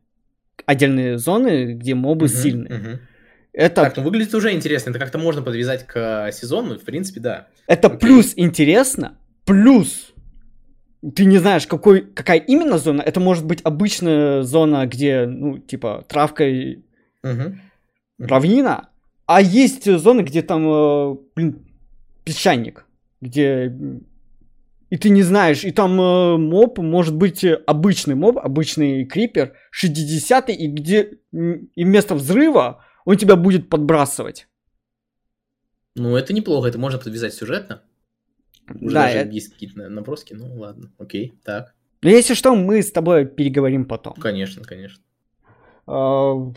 [0.65, 2.79] Отдельные зоны, где мобы угу, сильные.
[2.79, 2.99] Угу.
[3.53, 3.83] Это...
[3.83, 4.91] Так, ну выглядит уже интересно.
[4.91, 7.47] Это как-то можно подвязать к сезону, в принципе, да.
[7.65, 7.99] Это Окей.
[7.99, 10.13] плюс интересно, плюс
[11.15, 13.01] ты не знаешь, какой, какая именно зона.
[13.01, 16.79] Это может быть обычная зона, где, ну, типа, травка и
[17.23, 17.55] угу.
[18.19, 18.89] равнина.
[19.25, 21.67] А есть зоны, где там, э, блин,
[22.23, 22.85] песчаник,
[23.21, 23.75] где
[24.89, 30.49] и ты не знаешь, и там э, моб может быть обычный моб, обычный крипер, 60
[30.49, 34.47] и где и вместо взрыва он тебя будет подбрасывать.
[35.95, 37.81] Ну, это неплохо, это можно подвязать сюжетно.
[38.69, 39.31] Уже да, даже это...
[39.31, 41.73] есть какие-то наброски, ну ладно, окей, так.
[42.01, 44.13] Ну, если что, мы с тобой переговорим потом.
[44.13, 45.03] Конечно, конечно.
[45.87, 46.55] Uh,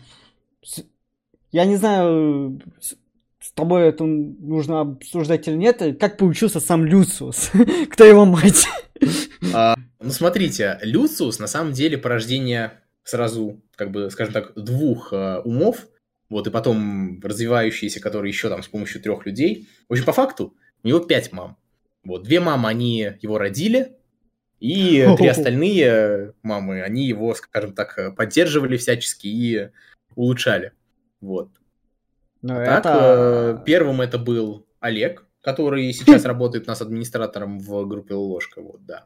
[1.51, 2.61] я не знаю,
[3.51, 7.51] с тобой это нужно обсуждать или нет, как получился сам Люциус?
[7.91, 8.65] Кто его мать?
[9.53, 15.41] А, ну, смотрите, Люциус на самом деле порождение сразу, как бы, скажем так, двух а,
[15.41, 15.87] умов,
[16.29, 19.67] вот, и потом развивающиеся, которые еще там с помощью трех людей.
[19.89, 21.57] В общем, по факту, у него пять мам.
[22.05, 23.97] Вот, две мамы, они его родили,
[24.61, 29.71] и три остальные мамы, они его, скажем так, поддерживали всячески и
[30.15, 30.71] улучшали.
[31.19, 31.49] Вот.
[32.41, 32.81] Но а это...
[32.81, 38.61] так, э, первым это был Олег, который сейчас работает у нас администратором в группе Ложка,
[38.61, 39.05] вот, да.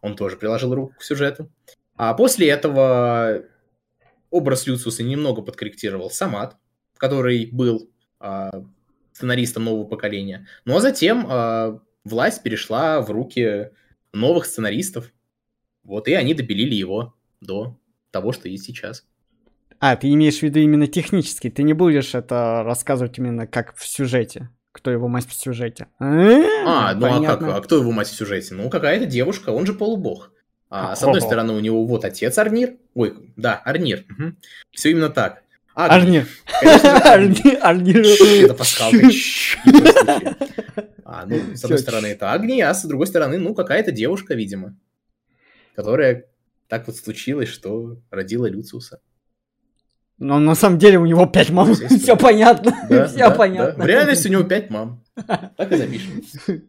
[0.00, 1.50] Он тоже приложил руку к сюжету.
[1.96, 3.42] А после этого
[4.30, 6.56] образ Люциуса немного подкорректировал Самат,
[6.96, 8.50] который был э,
[9.12, 10.46] сценаристом нового поколения.
[10.64, 13.70] Ну а затем э, власть перешла в руки
[14.12, 15.12] новых сценаристов.
[15.82, 17.78] Вот, и они допилили его до
[18.10, 19.06] того, что есть сейчас.
[19.78, 23.86] А, ты имеешь в виду именно технически, ты не будешь это рассказывать именно как в
[23.86, 25.88] сюжете, кто его мать в сюжете.
[25.98, 27.42] А, ну а как?
[27.42, 28.54] А кто его мать в сюжете?
[28.54, 30.32] Ну, какая-то девушка, он же полубог.
[30.68, 32.76] А, с одной стороны, у него вот отец Арнир.
[32.94, 34.04] Ой, да, Арнир.
[34.72, 35.42] Все именно так.
[35.74, 36.26] Арнир.
[36.62, 37.58] Арнир.
[37.60, 38.44] Арнир.
[38.44, 38.90] Это Паскал.
[41.04, 44.76] А, ну, с одной стороны, это Агни, а с другой стороны, ну, какая-то девушка, видимо,
[45.76, 46.24] которая
[46.66, 49.00] так вот случилось, что родила Люциуса.
[50.18, 51.74] Но на самом деле у него пять мам.
[51.74, 52.72] Все понятно.
[53.06, 53.84] Все понятно.
[53.84, 55.02] В реальности у него пять мам.
[55.56, 56.22] Так и запишем.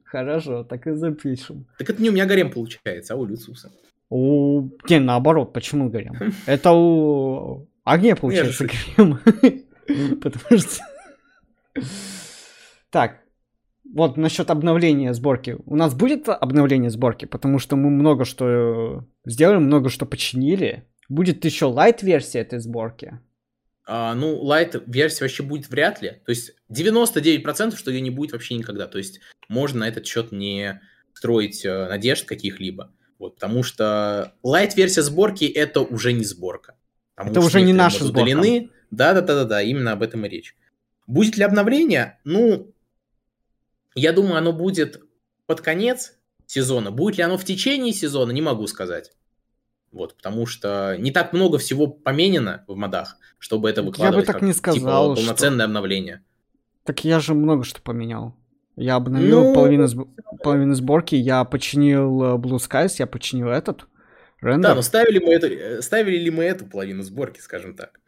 [0.05, 1.65] Хорошо, так и запишем.
[1.77, 3.71] Так это не у меня гарем получается, а у Люциуса.
[4.09, 4.69] У...
[4.89, 6.33] Не, наоборот, почему гарем?
[6.45, 9.19] Это у Агния получается гарем.
[10.21, 10.81] Потому что...
[12.89, 13.19] Так,
[13.93, 15.57] вот насчет обновления сборки.
[15.65, 20.85] У нас будет обновление сборки, потому что мы много что сделали, много что починили.
[21.09, 23.19] Будет еще лайт-версия этой сборки.
[23.89, 26.21] А, ну, лайт-версия вообще будет вряд ли.
[26.25, 28.85] То есть 99% что ее не будет вообще никогда.
[28.85, 30.81] То есть можно на этот счет не
[31.13, 32.93] строить э, надежд каких-либо.
[33.17, 36.75] Вот, потому что лайт-версия сборки это уже не сборка.
[37.15, 38.69] Это уже не наша сборка.
[38.91, 40.55] Да-да-да-да, именно об этом и речь.
[41.07, 42.19] Будет ли обновление?
[42.25, 42.73] Ну,
[43.95, 45.01] я думаю, оно будет
[45.45, 46.13] под конец
[46.45, 46.91] сезона.
[46.91, 49.11] Будет ли оно в течение сезона, не могу сказать.
[49.91, 54.39] Вот, потому что не так много всего поменено в модах, чтобы это выкладывать я бы
[54.39, 55.65] так не типа, сказал, типа, полноценное что...
[55.65, 56.23] обновление.
[56.83, 58.35] Так я же много что поменял.
[58.75, 59.53] Я обновил ну...
[59.55, 60.05] половину, сб...
[60.43, 63.87] половину сборки, я починил э, Blue Skies, я починил этот.
[64.39, 64.69] Рендер.
[64.69, 67.99] Да, но ставили, мы это, э, ставили ли мы эту половину сборки, скажем так?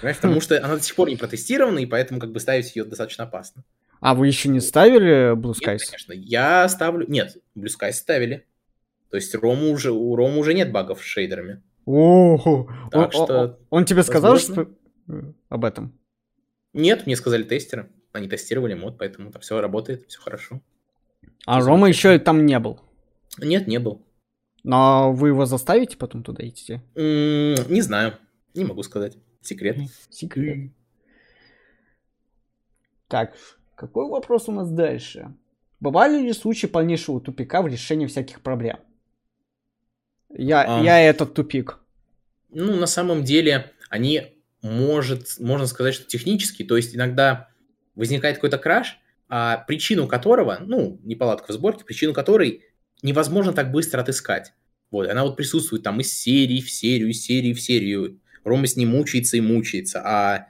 [0.00, 2.84] Понимаешь, потому что она до сих пор не протестирована, и поэтому как бы ставить ее
[2.84, 3.64] достаточно опасно.
[4.00, 5.78] А вы еще не ставили Blue Skies?
[5.78, 6.12] Нет, конечно.
[6.12, 7.06] Я ставлю...
[7.08, 8.46] Нет, Blue Skies ставили.
[9.14, 11.62] То есть Рому уже, у Рома уже нет багов с шейдерами.
[11.86, 13.60] О, так что...
[13.70, 14.68] Он тебе сказал что...
[15.48, 15.96] об этом?
[16.72, 17.92] Нет, мне сказали тестеры.
[18.10, 20.62] Они тестировали мод, поэтому там все работает, все хорошо.
[21.46, 22.80] А все Рома еще там не был?
[23.38, 24.04] Нет, не был.
[24.64, 26.80] Но вы его заставите потом туда идти?
[26.96, 28.14] не знаю,
[28.52, 29.16] не могу сказать.
[29.42, 29.76] Секрет.
[30.10, 30.72] Секрет.
[33.06, 33.36] Так,
[33.76, 35.32] какой вопрос у нас дальше?
[35.78, 38.78] Бывали ли случаи полнейшего тупика в решении всяких проблем?
[40.36, 41.78] Я, а, я этот тупик.
[42.50, 47.48] Ну, на самом деле, они, может, можно сказать, что технически, то есть иногда
[47.94, 52.64] возникает какой-то краш, а причину которого, ну, неполадка в сборке, причину которой
[53.02, 54.52] невозможно так быстро отыскать.
[54.90, 58.20] Вот, она вот присутствует там из серии в серию, из серии в серию.
[58.44, 60.46] Рома с ним мучается и мучается, а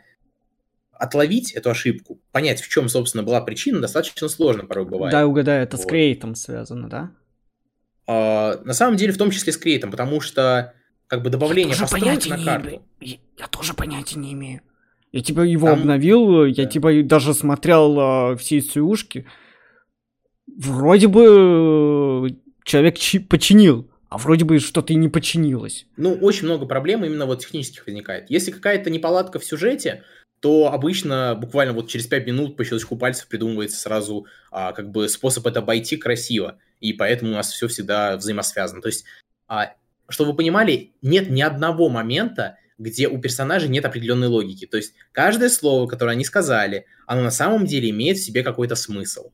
[0.92, 5.12] отловить эту ошибку, понять, в чем, собственно, была причина, достаточно сложно порой бывает.
[5.12, 5.84] Да, угадаю, это вот.
[5.84, 7.10] с крейтом связано, да?
[8.06, 10.74] А, на самом деле, в том числе с крейтом, потому что
[11.06, 12.82] как бы добавление построек на карту.
[13.00, 14.60] Я, я тоже понятия не имею.
[15.12, 15.80] Я типа его Там...
[15.80, 19.26] обновил, я типа даже смотрел а, все ЦУшки.
[20.56, 25.86] Вроде бы э, человек чи- починил, а вроде бы что-то и не починилось.
[25.96, 28.30] Ну, очень много проблем именно вот технических возникает.
[28.30, 30.02] Если какая-то неполадка в сюжете,
[30.44, 35.08] то обычно буквально вот через 5 минут по щелчку пальцев придумывается сразу а, как бы
[35.08, 38.82] способ это обойти красиво, и поэтому у нас все всегда взаимосвязано.
[38.82, 39.06] То есть,
[39.48, 39.72] а,
[40.06, 44.66] чтобы вы понимали, нет ни одного момента, где у персонажей нет определенной логики.
[44.66, 48.74] То есть каждое слово, которое они сказали, оно на самом деле имеет в себе какой-то
[48.74, 49.30] смысл.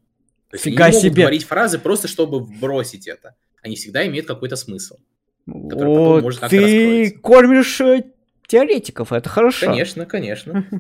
[0.50, 1.22] То есть Фига они не могут себе.
[1.22, 3.34] говорить фразы просто, чтобы вбросить это.
[3.62, 4.98] Они всегда имеют какой-то смысл.
[5.44, 8.04] Который О, потом может как-то ты кормишь э,
[8.50, 9.66] теоретиков, это хорошо.
[9.66, 10.66] Конечно, конечно.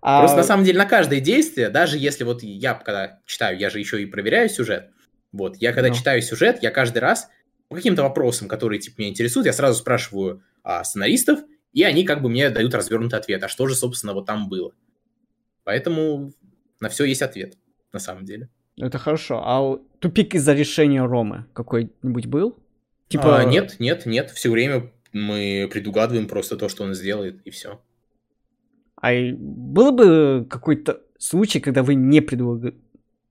[0.00, 0.20] А...
[0.20, 3.80] Просто на самом деле на каждое действие, даже если вот я когда читаю, я же
[3.80, 4.90] еще и проверяю сюжет,
[5.32, 5.88] вот, я когда.
[5.88, 5.94] Ну.
[5.96, 7.28] читаю сюжет, я каждый раз
[7.68, 11.40] по каким-то вопросам, которые типа меня интересуют, я сразу спрашиваю а, сценаристов,
[11.72, 14.72] и они как бы мне дают развернутый ответ, а что же, собственно, вот там было.
[15.64, 16.32] Поэтому
[16.78, 17.54] на все есть ответ,
[17.92, 18.48] на самом деле.
[18.76, 19.42] Это хорошо.
[19.44, 22.56] А тупик из-за решения Ромы какой-нибудь был?
[23.08, 23.38] Типа...
[23.38, 24.30] А, нет, нет, нет.
[24.30, 27.80] Все время мы предугадываем просто то, что он сделает, и все.
[29.00, 32.74] А было бы какой-то случай, когда вы не предуг...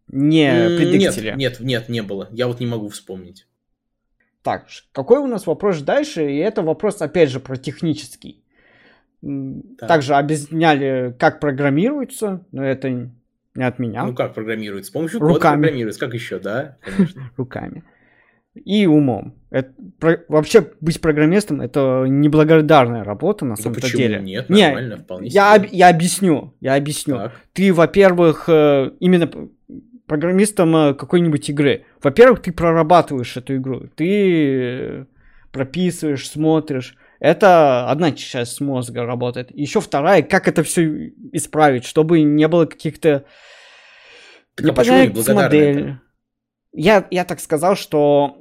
[0.08, 1.34] не предиктили?
[1.36, 2.30] Нет, нет, нет, не было.
[2.32, 3.48] Я вот не могу вспомнить.
[4.44, 6.32] Так, какой у нас вопрос дальше?
[6.32, 8.44] И это вопрос, опять же, про технический.
[9.22, 9.90] Так.
[9.90, 13.12] Также объясняли, как программируется, но это
[13.56, 14.06] не от меня.
[14.06, 14.92] Ну как программируется?
[14.92, 15.62] С помощью Руками.
[15.62, 16.00] программируется.
[16.00, 16.78] Как еще, да?
[17.38, 17.84] Руками
[18.66, 19.36] и умом.
[19.50, 24.20] Это, про, вообще быть программистом это неблагодарная работа на да самом почему деле.
[24.20, 27.16] Нет, не, нормально, вполне я, я объясню, я объясню.
[27.16, 27.42] Так.
[27.54, 29.30] Ты, во-первых, э, именно
[30.06, 31.86] программистом э, какой-нибудь игры.
[32.02, 35.06] Во-первых, ты прорабатываешь эту игру, ты
[35.52, 36.96] прописываешь, смотришь.
[37.20, 39.50] Это одна часть мозга работает.
[39.52, 43.26] Еще вторая, как это все исправить, чтобы не было каких-то
[44.56, 45.98] Так а почему не понравится модель.
[46.78, 48.38] Я, я так сказал, что...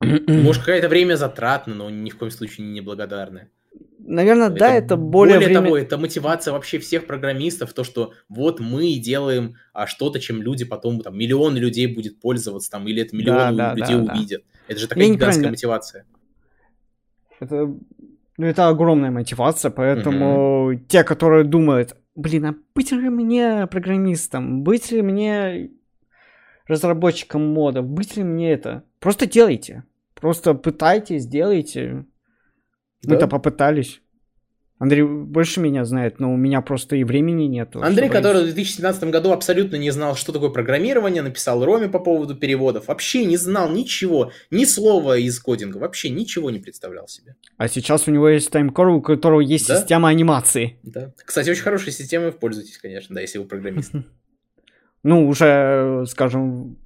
[0.00, 3.50] Может, какое-то время затратно, но ни в коем случае не неблагодарное.
[3.98, 5.62] Наверное, да, это более Более время...
[5.62, 10.64] того, это мотивация вообще всех программистов, то, что вот мы делаем а, что-то, чем люди
[10.64, 14.12] потом, там, миллионы людей будет пользоваться, там, или это миллионы да, людей да, да.
[14.14, 14.44] увидят.
[14.66, 16.04] Это же такая Я гигантская мотивация.
[17.38, 17.66] Это,
[18.38, 24.90] ну, это огромная мотивация, поэтому те, которые думают, блин, а быть ли мне программистом, быть
[24.90, 25.70] ли мне
[26.68, 28.84] разработчиком модов, быть ли мне это?
[29.00, 29.84] Просто делайте.
[30.14, 32.04] Просто пытайтесь, делайте.
[33.04, 33.28] Мы-то Да.
[33.28, 34.00] попытались.
[34.80, 37.74] Андрей больше меня знает, но у меня просто и времени нет.
[37.74, 42.36] Андрей, который в 2017 году абсолютно не знал, что такое программирование, написал Роме по поводу
[42.36, 42.86] переводов.
[42.86, 47.34] Вообще не знал ничего, ни слова из кодинга, вообще ничего не представлял себе.
[47.56, 49.80] А сейчас у него есть таймкор, у которого есть Да?
[49.80, 50.78] система анимации.
[50.84, 51.12] Да.
[51.24, 53.92] Кстати, очень хорошей системой, пользуйтесь, конечно, да, если вы программист.
[55.02, 56.76] Ну, уже, скажем,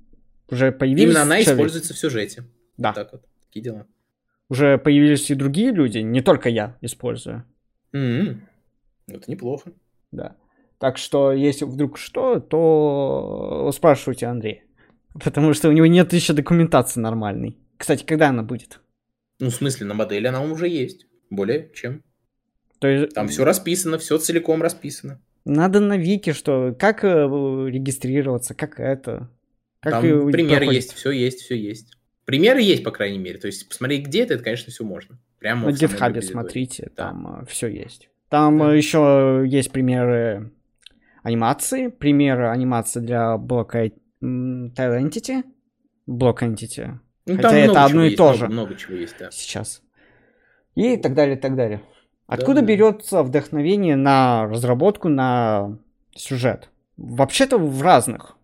[0.50, 1.04] уже появились...
[1.04, 2.44] Именно она человек- используется в сюжете.
[2.76, 2.90] Да.
[2.90, 3.24] Вот так вот.
[3.46, 3.86] Такие дела.
[4.48, 7.44] Уже появились и другие люди, не только я использую.
[7.92, 8.46] М-м.
[9.08, 9.72] Это неплохо.
[10.10, 10.36] Да.
[10.78, 14.62] Так что, если вдруг что, то спрашивайте Андрея.
[15.14, 17.56] Потому что у него нет еще документации нормальной.
[17.76, 18.80] Кстати, когда она будет?
[19.38, 21.06] Ну, в смысле, на модели она уже есть.
[21.30, 22.02] Более чем.
[22.78, 25.20] То есть Там все расписано, все целиком расписано.
[25.44, 27.08] Надо на Вики, что как э,
[27.68, 29.28] регистрироваться, как это.
[29.80, 30.82] Как Там и примеры проходит.
[30.82, 31.96] есть, все есть, все есть.
[32.24, 33.38] Примеры есть, по крайней мере.
[33.38, 35.18] То есть, посмотреть, где это, это, конечно, все можно.
[35.40, 37.08] Прямо На GitHub смотрите, Да.
[37.08, 38.08] там все есть.
[38.28, 38.72] Там Да.
[38.72, 40.52] еще есть примеры
[41.24, 43.92] анимации, примеры анимации для блока Tile
[44.76, 45.42] Entity,
[46.06, 48.48] блок Entity Ну, Хотя это одно и есть, то много- же.
[48.48, 49.30] Много чего есть, да.
[49.32, 49.82] сейчас.
[50.76, 51.82] И так далее, так далее.
[52.26, 52.66] Откуда да.
[52.66, 55.78] берется вдохновение на разработку, на
[56.14, 56.70] сюжет?
[56.96, 58.36] Вообще-то в разных.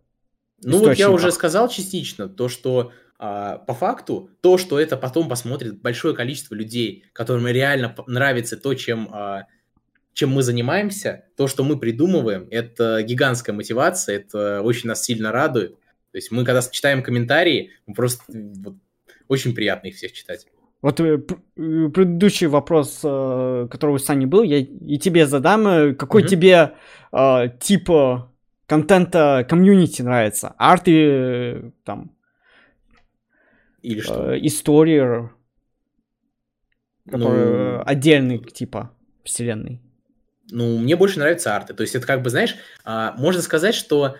[0.63, 5.29] Ну, вот я уже сказал частично, то, что а, по факту, то, что это потом
[5.29, 9.47] посмотрит большое количество людей, которым реально нравится то, чем, а,
[10.13, 15.75] чем мы занимаемся, то, что мы придумываем, это гигантская мотивация, это очень нас сильно радует.
[16.11, 18.77] То есть мы, когда читаем комментарии, мы просто вот,
[19.29, 20.47] очень приятно их всех читать.
[20.81, 21.19] Вот э,
[21.57, 25.97] э, предыдущий вопрос, э, который у Сани был, я и тебе задам.
[25.97, 26.29] Какой Мгм.
[26.29, 26.75] тебе
[27.13, 27.89] э, тип
[28.67, 30.55] контента комьюнити нравится?
[30.57, 32.13] Арт и э, там
[33.83, 34.35] Или что?
[34.35, 35.31] э, истории,
[37.07, 38.93] Ну, отдельный типа
[39.25, 39.81] вселенной.
[40.51, 41.75] Ну, мне больше нравятся арты.
[41.75, 44.17] То есть это как бы, знаешь, а, можно сказать, что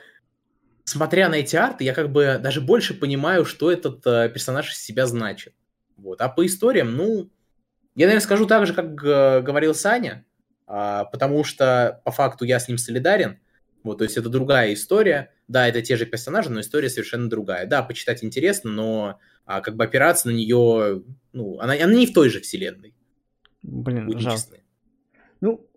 [0.85, 5.07] смотря на эти арты, я как бы даже больше понимаю, что этот персонаж из себя
[5.07, 5.55] значит.
[5.99, 6.21] Вот.
[6.21, 7.31] А по историям, ну,
[7.95, 10.25] я, наверное, скажу так же, как э, говорил Саня,
[10.67, 13.41] а, потому что по факту я с ним солидарен.
[13.83, 15.33] Вот, то есть это другая история.
[15.49, 17.67] Да, это те же персонажи, но история совершенно другая.
[17.67, 22.13] Да, почитать интересно, но а, как бы опираться на нее, ну, она, она не в
[22.13, 22.95] той же вселенной.
[23.63, 24.37] Блин, Будем жалко.
[24.39, 24.63] честны.
[25.41, 25.69] Ну,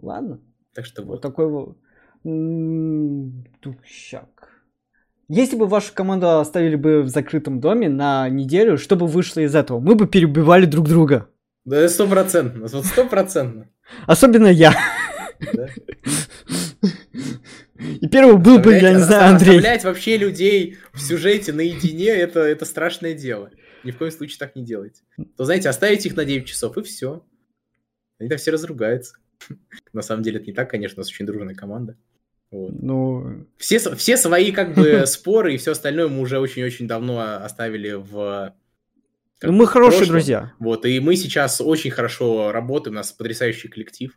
[0.00, 0.40] ладно.
[0.74, 1.22] Так что Вот вот.
[1.22, 1.78] такой вот.
[2.24, 4.51] м, Дущак.
[5.34, 9.54] Если бы вашу команду оставили бы в закрытом доме на неделю, что бы вышло из
[9.54, 9.80] этого?
[9.80, 11.26] Мы бы перебивали друг друга.
[11.64, 12.66] Да, стопроцентно.
[12.66, 13.70] Вот стопроцентно.
[14.06, 14.74] Особенно я.
[15.54, 15.68] Да.
[18.02, 19.56] И первый был бы, я не знаю, Андрей.
[19.56, 23.50] Оставлять вообще людей в сюжете наедине, это, это страшное дело.
[23.84, 25.00] Ни в коем случае так не делайте.
[25.38, 27.24] То, знаете, оставить их на 9 часов, и все.
[28.20, 29.14] Они там все разругаются.
[29.94, 31.96] На самом деле это не так, конечно, у нас очень дружная команда.
[32.52, 32.70] Вот.
[32.80, 37.92] Ну, Все, все свои как бы споры и все остальное мы уже очень-очень давно оставили
[37.92, 38.54] в...
[39.42, 40.16] ну мы хорошие прошлом.
[40.16, 40.52] друзья.
[40.60, 44.16] Вот, и мы сейчас очень хорошо работаем, у нас потрясающий коллектив.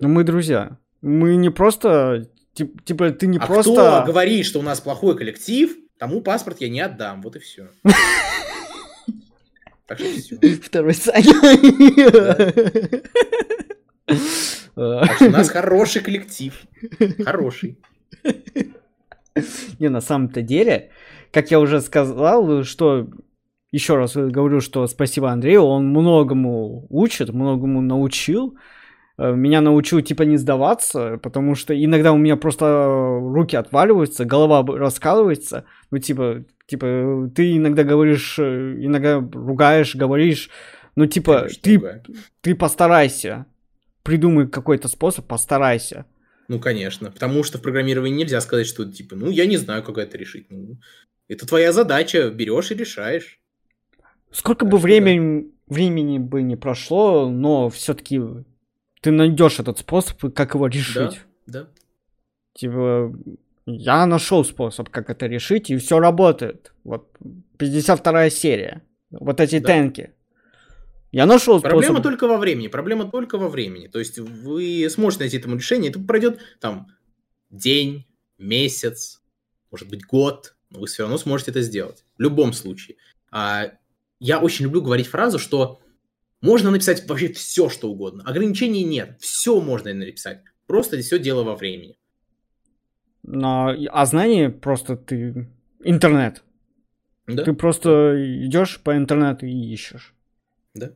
[0.00, 0.76] Ну мы друзья.
[1.02, 2.28] Мы не просто...
[2.52, 3.72] тип- Типа, ты не а просто...
[3.72, 7.22] кто говорит, что у нас плохой коллектив, тому паспорт я не отдам.
[7.22, 7.68] Вот и все.
[9.86, 10.36] Так что все.
[10.62, 11.32] Второй Саня.
[14.72, 16.54] Что у нас хороший коллектив.
[17.24, 17.78] Хороший.
[19.78, 20.90] Не, на самом-то деле,
[21.32, 23.08] как я уже сказал, что
[23.72, 28.54] еще раз говорю, что спасибо Андрею, он многому учит, многому научил.
[29.16, 34.62] Э, Меня научил, типа, не сдаваться, потому что иногда у меня просто руки отваливаются, голова
[34.76, 35.64] раскалывается.
[35.90, 40.50] Ну, типа, типа, ты иногда говоришь, э, иногда ругаешь, говоришь,
[40.94, 42.02] ну, типа, Конечно, ты,
[42.42, 43.46] ты постарайся,
[44.02, 46.06] придумай какой-то способ, постарайся.
[46.48, 47.10] Ну, конечно.
[47.10, 50.50] Потому что в программировании нельзя сказать, что типа, ну, я не знаю, как это решить.
[50.50, 50.78] Ну,
[51.28, 53.40] это твоя задача, берешь и решаешь.
[54.30, 58.20] Сколько Так бы времени, времени бы не прошло, но все-таки
[59.00, 61.20] ты найдешь этот способ, как его решить.
[61.46, 61.68] Да, да.
[62.54, 63.14] Типа,
[63.64, 66.72] Я нашел способ, как это решить, и все работает.
[66.82, 67.16] Вот
[67.58, 68.82] 52 серия.
[69.10, 69.68] Вот эти Да.
[69.68, 70.12] тенки.
[71.12, 72.02] Я нашел Проблема способ.
[72.02, 72.68] только во времени.
[72.68, 73.86] Проблема только во времени.
[73.86, 75.90] То есть вы сможете найти этому решение.
[75.90, 76.88] Это пройдет там
[77.50, 78.06] день,
[78.38, 79.22] месяц,
[79.70, 82.02] может быть год, но вы все равно сможете это сделать.
[82.16, 82.96] В любом случае.
[83.30, 83.72] А,
[84.20, 85.82] я очень люблю говорить фразу, что
[86.40, 88.24] можно написать вообще все, что угодно.
[88.24, 89.18] Ограничений нет.
[89.20, 90.42] Все можно написать.
[90.66, 91.98] Просто все дело во времени.
[93.22, 95.48] Но, а знание просто ты...
[95.84, 96.42] Интернет.
[97.26, 97.44] Да?
[97.44, 98.14] Ты просто
[98.46, 100.14] идешь по интернету и ищешь.
[100.74, 100.92] Да.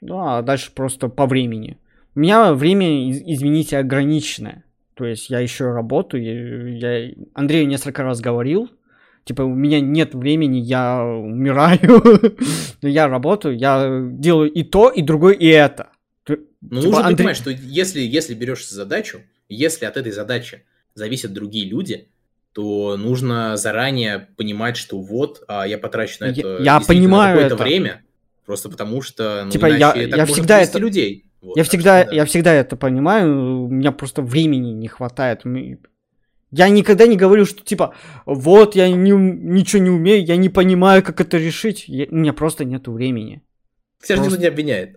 [0.00, 1.76] Ну, а дальше просто по времени.
[2.14, 4.64] У меня время, из- извините, ограниченное.
[4.94, 6.22] То есть я еще работаю,
[6.78, 8.68] я, я Андрею несколько раз говорил,
[9.24, 12.02] типа у меня нет времени, я умираю,
[12.82, 15.88] я работаю, я делаю и то, и другое, и это.
[16.24, 20.64] То- Но типа, нужно Андрей- понимать, что если, если берешься задачу, если от этой задачи
[20.94, 22.08] зависят другие люди,
[22.52, 27.34] то нужно заранее понимать, что вот, а, я потрачу на Я- это я действительно понимаю
[27.36, 27.64] какое-то это.
[27.64, 28.02] время,
[28.50, 31.24] просто потому что, ну, Типа, я- я всегда это- людей.
[31.40, 32.16] Вот, я всегда, что да.
[32.16, 35.42] я всегда это понимаю, у меня просто времени не хватает.
[36.50, 37.94] Я никогда не говорю, что типа,
[38.26, 41.84] вот я не, ничего не умею, я не понимаю, как это решить.
[41.86, 43.40] Я- у меня просто нету времени.
[44.02, 44.96] Тебя же никто просто- не обвиняет.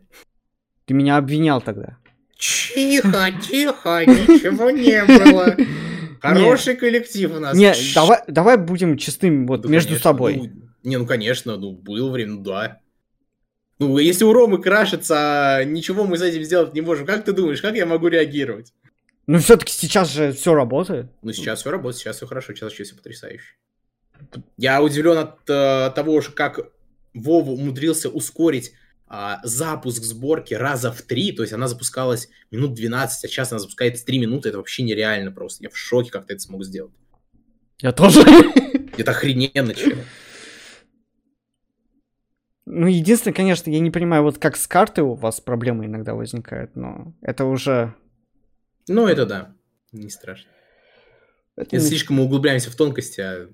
[0.85, 1.97] Ты меня обвинял тогда.
[2.39, 5.55] Тихо, тихо, ничего не было.
[6.21, 7.55] Хороший коллектив у нас.
[7.55, 10.35] Не, давай, давай будем честным вот Да, между собой.
[10.37, 10.49] ну,
[10.83, 12.79] не, ну конечно, ну было время, ну да.
[13.79, 17.05] Ну, если у Ромы крашится, а ничего мы с этим сделать не можем.
[17.05, 18.73] Как ты думаешь, как я могу реагировать?
[19.25, 21.07] Но все-таки сейчас же все работает.
[21.21, 23.55] Ну, сейчас все работает, сейчас все хорошо, сейчас вообще все потрясающе.
[24.57, 26.71] Я удивлен от э, того, как
[27.13, 28.73] Вова умудрился ускорить
[29.07, 33.59] а, запуск сборки раза в три, то есть она запускалась минут 12, а сейчас она
[33.59, 35.63] запускается 3 минуты, это вообще нереально просто.
[35.63, 36.93] Я в шоке, как ты это смог сделать.
[37.79, 38.23] Я тоже.
[38.97, 39.97] Это охрененно, чел.
[42.65, 46.75] Ну, единственное, конечно, я не понимаю, вот как с картой у вас проблемы иногда возникают,
[46.75, 47.93] но это уже...
[48.87, 49.55] Ну, это да,
[49.91, 50.49] не страшно.
[51.55, 53.49] это Если не- слишком мы углубляемся в тонкости, а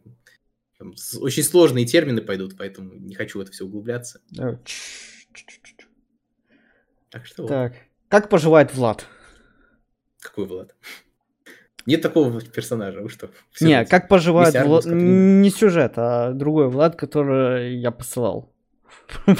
[0.77, 4.21] там очень сложные термины пойдут, поэтому не хочу в это все углубляться.
[4.29, 4.59] Да.
[7.09, 7.49] Так что вот.
[7.49, 7.73] Так,
[8.07, 9.07] как поживает Влад?
[10.19, 10.75] Какой Влад?
[11.85, 13.31] Нет такого персонажа, вы что?
[13.59, 14.85] Не, как поживает Влад...
[14.85, 18.53] Не сюжет, а другой Влад, который я посылал.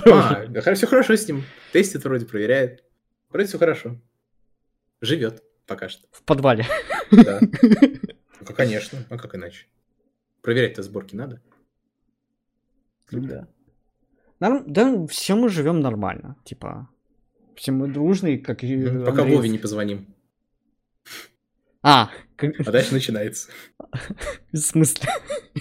[0.06, 0.45] А,
[0.76, 1.43] все хорошо с ним.
[1.72, 2.84] Тестит вроде, проверяет.
[3.30, 4.00] Вроде все хорошо.
[5.02, 6.08] Живет пока что.
[6.12, 6.66] В подвале.
[7.12, 7.39] Да.
[8.41, 9.06] Ну, конечно.
[9.10, 9.68] А как иначе?
[10.41, 11.41] Проверять-то сборки надо.
[13.12, 13.47] Да.
[14.39, 16.38] Норм- Да, все мы живем нормально.
[16.45, 16.89] Типа,
[17.56, 19.36] все мы дружные, как и Мгм, Пока Андрей.
[19.36, 20.16] Вове не позвоним.
[21.82, 23.50] А, как- А дальше начинается.
[24.54, 25.10] в смысле?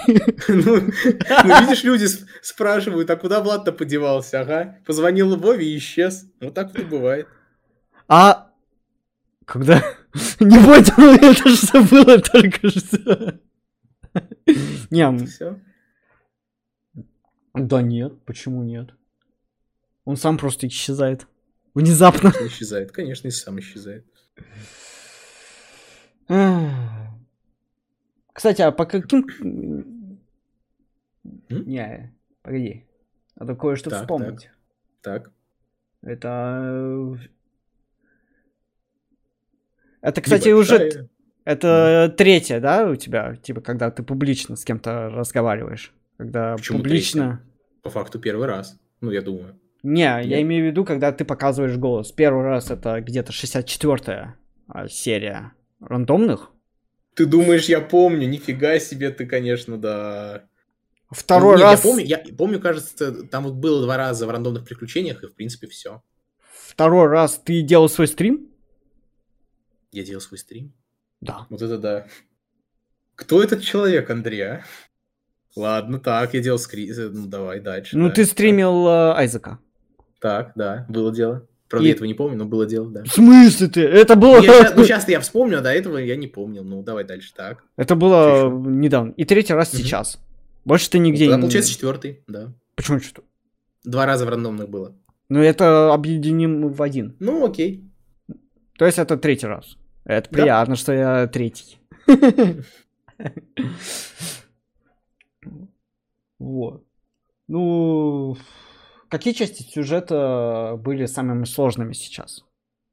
[0.06, 0.14] Ну,
[0.48, 2.06] ну, видишь, люди
[2.42, 4.40] спрашивают, а куда Влад-то подевался?
[4.40, 6.26] Ага, позвонил Вове и исчез.
[6.40, 7.26] Вот так вот и бывает.
[8.06, 8.50] А
[9.44, 9.82] когда?
[10.40, 13.40] Не понял, это что было только что.
[14.90, 15.60] Не, Все.
[17.54, 18.90] да нет, почему нет?
[20.04, 21.26] Он сам просто исчезает.
[21.74, 22.32] Внезапно.
[22.40, 22.92] Исчезает.
[22.92, 24.06] Конечно, и сам исчезает.
[28.38, 29.26] Кстати, а по каким...
[29.40, 30.20] М?
[31.48, 32.12] Не,
[32.42, 32.84] погоди.
[33.34, 34.48] Надо кое-что Так, вспомнить.
[35.02, 35.32] Так.
[36.02, 36.60] Это...
[36.62, 37.16] э,
[40.02, 40.74] Это, кстати, уже...
[40.78, 41.08] Небольшая.
[41.44, 43.34] Это третье, да, у тебя?
[43.34, 45.92] Типа, когда ты публично с кем-то разговариваешь.
[46.16, 47.42] Когда Почему публично...
[47.82, 48.78] По факту первый раз.
[49.00, 49.58] Ну, я думаю.
[49.82, 50.42] Не, я Нет?
[50.42, 52.12] имею в виду, когда ты показываешь голос.
[52.12, 54.36] Первый раз это где-то 64-я
[54.68, 56.52] а, серия рандомных.
[57.18, 58.28] Ты думаешь, я помню?
[58.28, 60.44] Нифига себе ты, конечно, да.
[61.10, 61.80] Второй Ну, раз...
[61.80, 65.34] Я помню, я помню, кажется, там вот было два раза в рандомных приключениях, и в
[65.34, 66.00] принципе все.
[66.52, 68.48] Второй раз ты делал свой стрим?
[69.90, 70.72] Я делал свой стрим.
[71.20, 71.48] Да.
[71.50, 72.06] Вот это да.
[73.16, 74.64] Кто этот человек, Андрей, а?
[75.56, 76.94] Ладно, так, я делал скрин.
[77.14, 77.98] Ну, давай дальше.
[77.98, 78.14] Ну, да.
[78.14, 79.58] ты стримил э, Айзека.
[80.20, 81.48] Так, да, было дело.
[81.68, 83.04] Правда, И- я этого не помню, но было дело, да.
[83.04, 83.82] В смысле ты?
[83.82, 84.36] Это было...
[84.38, 84.42] Ну,
[84.84, 86.64] сейчас я вспомню, а до этого я не помнил.
[86.64, 87.62] Ну, давай дальше, так.
[87.76, 89.12] Это было Чё недавно.
[89.12, 89.82] И третий раз Мгм.
[89.82, 90.18] сейчас.
[90.64, 91.42] Больше ты нигде Тогда, не...
[91.42, 92.52] получается, четвертый, да.
[92.74, 93.22] Почему что?
[93.84, 94.94] Два раза в рандомных было.
[95.28, 97.14] Ну, это объединим в один.
[97.20, 97.84] Ну, окей.
[98.78, 99.76] То есть это третий раз.
[100.04, 100.36] Это Да.
[100.38, 101.78] приятно, что я третий.
[106.38, 106.84] Вот.
[107.48, 108.36] Ну,
[109.08, 112.44] какие части сюжета были самыми сложными сейчас?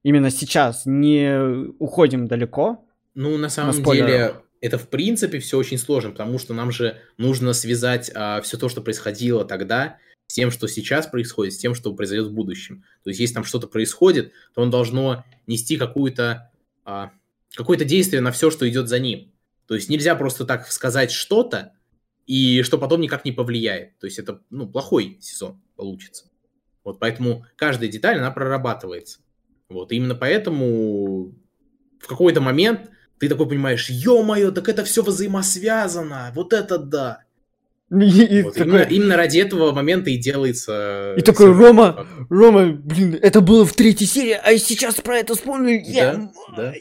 [0.03, 0.83] Именно сейчас.
[0.85, 2.85] Не уходим далеко.
[3.15, 6.97] Ну, на самом на деле, это в принципе все очень сложно, потому что нам же
[7.17, 9.97] нужно связать а, все то, что происходило тогда,
[10.27, 12.83] с тем, что сейчас происходит, с тем, что произойдет в будущем.
[13.03, 16.51] То есть, если там что-то происходит, то он должно нести какую-то
[16.83, 17.11] а,
[17.55, 19.31] какое-то действие на все, что идет за ним.
[19.67, 21.73] То есть нельзя просто так сказать что-то,
[22.27, 23.97] и что потом никак не повлияет.
[23.99, 26.25] То есть это ну, плохой сезон получится.
[26.83, 29.19] Вот поэтому каждая деталь, она прорабатывается.
[29.69, 31.33] Вот, и именно поэтому
[31.99, 37.23] в какой-то момент ты такой понимаешь, ё-моё, так это все взаимосвязано, вот это да.
[37.91, 38.71] И, вот, такой...
[38.71, 41.13] именно, именно ради этого момента и делается...
[41.17, 42.07] И такой, Рома.
[42.29, 46.31] Рома, блин, это было в третьей серии, а сейчас про это вспомнил я.
[46.57, 46.73] Да.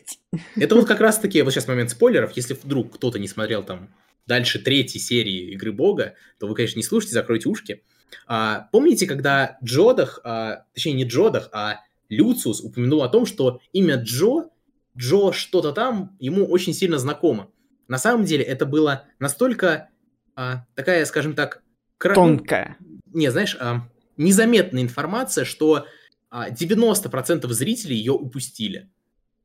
[0.56, 3.94] Это вот как раз-таки, вот сейчас момент спойлеров, если вдруг кто-то не смотрел там
[4.26, 7.82] дальше третьей серии Игры Бога, то вы, конечно, не слушайте, закройте ушки.
[8.26, 13.96] А, помните, когда Джодах, а, точнее не Джодах, а Люциус упомянул о том, что имя
[13.96, 14.48] Джо,
[14.96, 17.50] Джо что-то там, ему очень сильно знакомо.
[17.88, 19.90] На самом деле это было настолько
[20.36, 21.62] а, такая, скажем так...
[21.98, 22.14] Кра...
[22.14, 22.76] Тонкая.
[23.12, 25.86] Не, знаешь, а, незаметная информация, что
[26.30, 28.90] а, 90% зрителей ее упустили.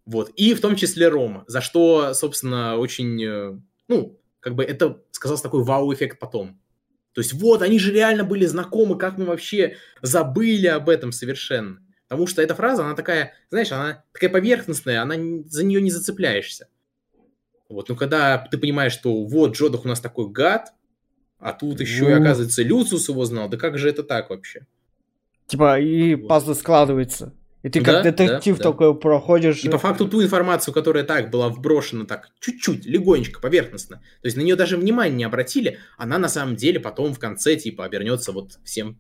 [0.06, 0.30] Вот.
[0.36, 5.44] И в том числе Рома, за что, собственно, очень, э, ну, как бы это сказался
[5.44, 6.60] такой вау-эффект потом.
[7.20, 11.82] То есть вот, они же реально были знакомы, как мы вообще забыли об этом совершенно.
[12.08, 15.16] Потому что эта фраза, она такая, знаешь, она такая поверхностная, она
[15.48, 16.70] за нее не зацепляешься.
[17.68, 20.72] Вот, но когда ты понимаешь, что вот Джодах у нас такой гад,
[21.40, 22.10] а тут еще ну...
[22.12, 23.50] и, оказывается, Люциус его знал.
[23.50, 24.66] Да как же это так вообще?
[25.48, 26.30] Типа, и вот.
[26.30, 27.34] пазлы складываются.
[27.62, 29.00] И ты да, как детектив да, такой да.
[29.00, 29.64] проходишь.
[29.64, 34.38] И по факту ту информацию, которая так была вброшена так чуть-чуть, легонечко, поверхностно, то есть
[34.38, 38.32] на нее даже внимания не обратили, она на самом деле потом в конце типа обернется
[38.32, 38.98] вот всем,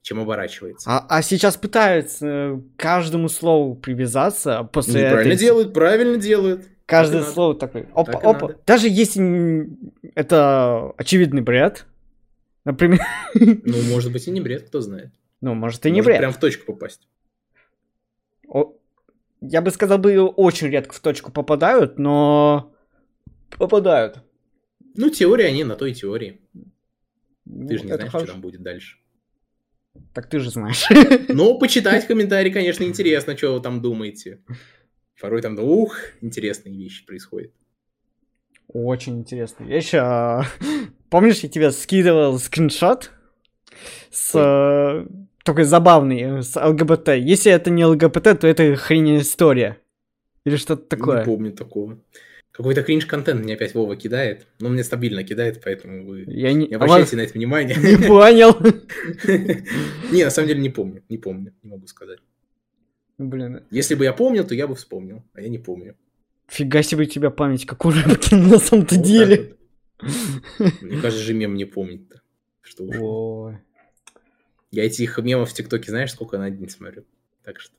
[0.00, 0.88] чем оборачивается.
[0.90, 5.12] А, а сейчас пытаются каждому слову привязаться а после ну, этой...
[5.12, 6.64] Правильно делают, правильно делают.
[6.86, 7.86] Каждое так слово такое.
[7.94, 8.54] Опа, так опа.
[8.66, 9.68] Даже если
[10.14, 11.86] это очевидный бред,
[12.64, 13.00] например.
[13.34, 15.12] Ну, может быть, и не бред, кто знает.
[15.42, 16.18] Ну, может, и не может бред.
[16.18, 17.06] прям в точку попасть.
[19.40, 22.74] Я бы сказал, бы очень редко в точку попадают, но
[23.58, 24.22] попадают.
[24.94, 26.40] Ну, теория они на той теории.
[27.46, 28.26] Ну, ты же не знаешь, хорошо.
[28.26, 28.98] что там будет дальше.
[30.12, 30.86] Так ты же знаешь.
[31.28, 34.40] Ну, почитать комментарии, конечно, интересно, что вы там думаете.
[35.20, 37.52] Порой там, ух, интересные вещи происходят.
[38.68, 39.96] Очень интересные вещи.
[39.96, 40.44] А,
[41.10, 43.10] помнишь, я тебе скидывал скриншот
[44.10, 45.06] с э,
[45.50, 47.08] такой забавный, с ЛГБТ.
[47.08, 49.78] Если это не ЛГБТ, то это хрень история.
[50.44, 51.18] Или что-то такое.
[51.18, 51.98] Не помню такого.
[52.52, 54.46] Какой-то кринж-контент мне опять Вова кидает.
[54.60, 57.76] Но мне стабильно кидает, поэтому вы я не, не обращайте а на это внимание.
[57.80, 58.56] Не понял.
[60.12, 61.02] Не, на самом деле не помню.
[61.08, 62.18] Не помню, не могу сказать.
[63.18, 63.62] Блин.
[63.70, 65.94] Если бы я помнил, то я бы вспомнил, а я не помню.
[66.48, 69.56] Фига себе у тебя память, как у Рыбкина на самом-то деле.
[70.80, 72.22] Мне кажется, же мем не помнит-то.
[72.62, 73.54] Что уж.
[74.70, 77.04] Я этих мемов в ТикТоке, знаешь, сколько на день смотрю.
[77.44, 77.74] Так что.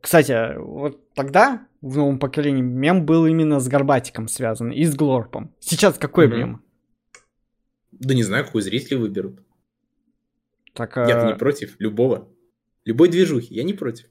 [0.00, 5.54] Кстати, вот тогда в новом поколении мем был именно с Горбатиком связан и с Глорпом.
[5.60, 6.36] Сейчас какой mm-hmm.
[6.36, 6.64] мем?
[7.92, 9.40] Да не знаю, какой зрители выберут.
[10.72, 11.32] Так, Я-то а...
[11.32, 12.28] не против любого.
[12.84, 14.06] Любой движухи, я не против.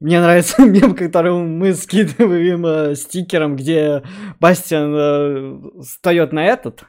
[0.00, 4.02] Мне нравится мем, который мы скидываем э, стикером, где
[4.40, 6.84] Бастиан э, встает на этот,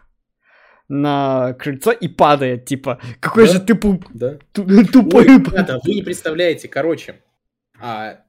[0.94, 3.54] на крыльцо и падает, типа, какой да?
[3.54, 4.06] же ты пуп...
[4.14, 4.38] да?
[4.54, 5.28] тупой.
[5.28, 7.22] Ой, ребята, вы не представляете, короче,
[7.82, 8.22] а,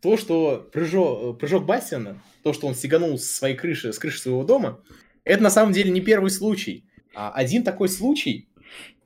[0.00, 4.44] то, что прыжок, прыжок Бастиана, то, что он сиганул с своей крыши, с крыши своего
[4.44, 4.80] дома,
[5.24, 6.86] это на самом деле не первый случай.
[7.14, 8.48] А один такой случай,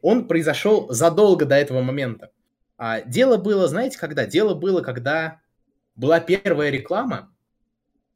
[0.01, 2.31] он произошел задолго до этого момента.
[2.77, 4.27] А, дело было, знаете, когда?
[4.27, 5.41] Дело было, когда
[5.97, 7.33] была первая реклама,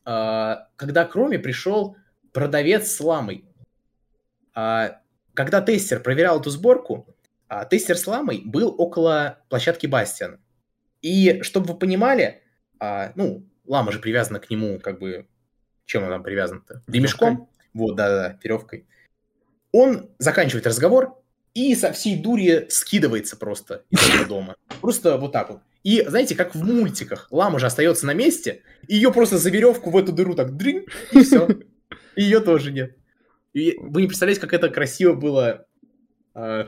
[0.04, 1.96] а, когда к Роме пришел
[2.32, 3.44] продавец с ламой.
[4.54, 5.00] А,
[5.34, 7.06] когда тестер проверял эту сборку,
[7.48, 10.38] а, тестер с ламой был около площадки Бастиана.
[11.02, 12.42] И, чтобы вы понимали,
[12.78, 15.26] а, ну, лама же привязана к нему, как бы,
[15.86, 16.82] чем она привязана-то?
[16.86, 17.48] Ремешком?
[17.74, 18.86] Вот, да-да, веревкой.
[19.72, 21.22] Он заканчивает разговор,
[21.54, 24.56] и со всей дури скидывается просто из этого дома.
[24.80, 25.60] Просто вот так вот.
[25.82, 29.96] И знаете, как в мультиках, лама же остается на месте, ее просто за веревку в
[29.96, 31.48] эту дыру так дрин, и все.
[32.16, 32.96] Ее тоже нет.
[33.52, 35.66] И вы не представляете, как это красиво было
[36.34, 36.66] э,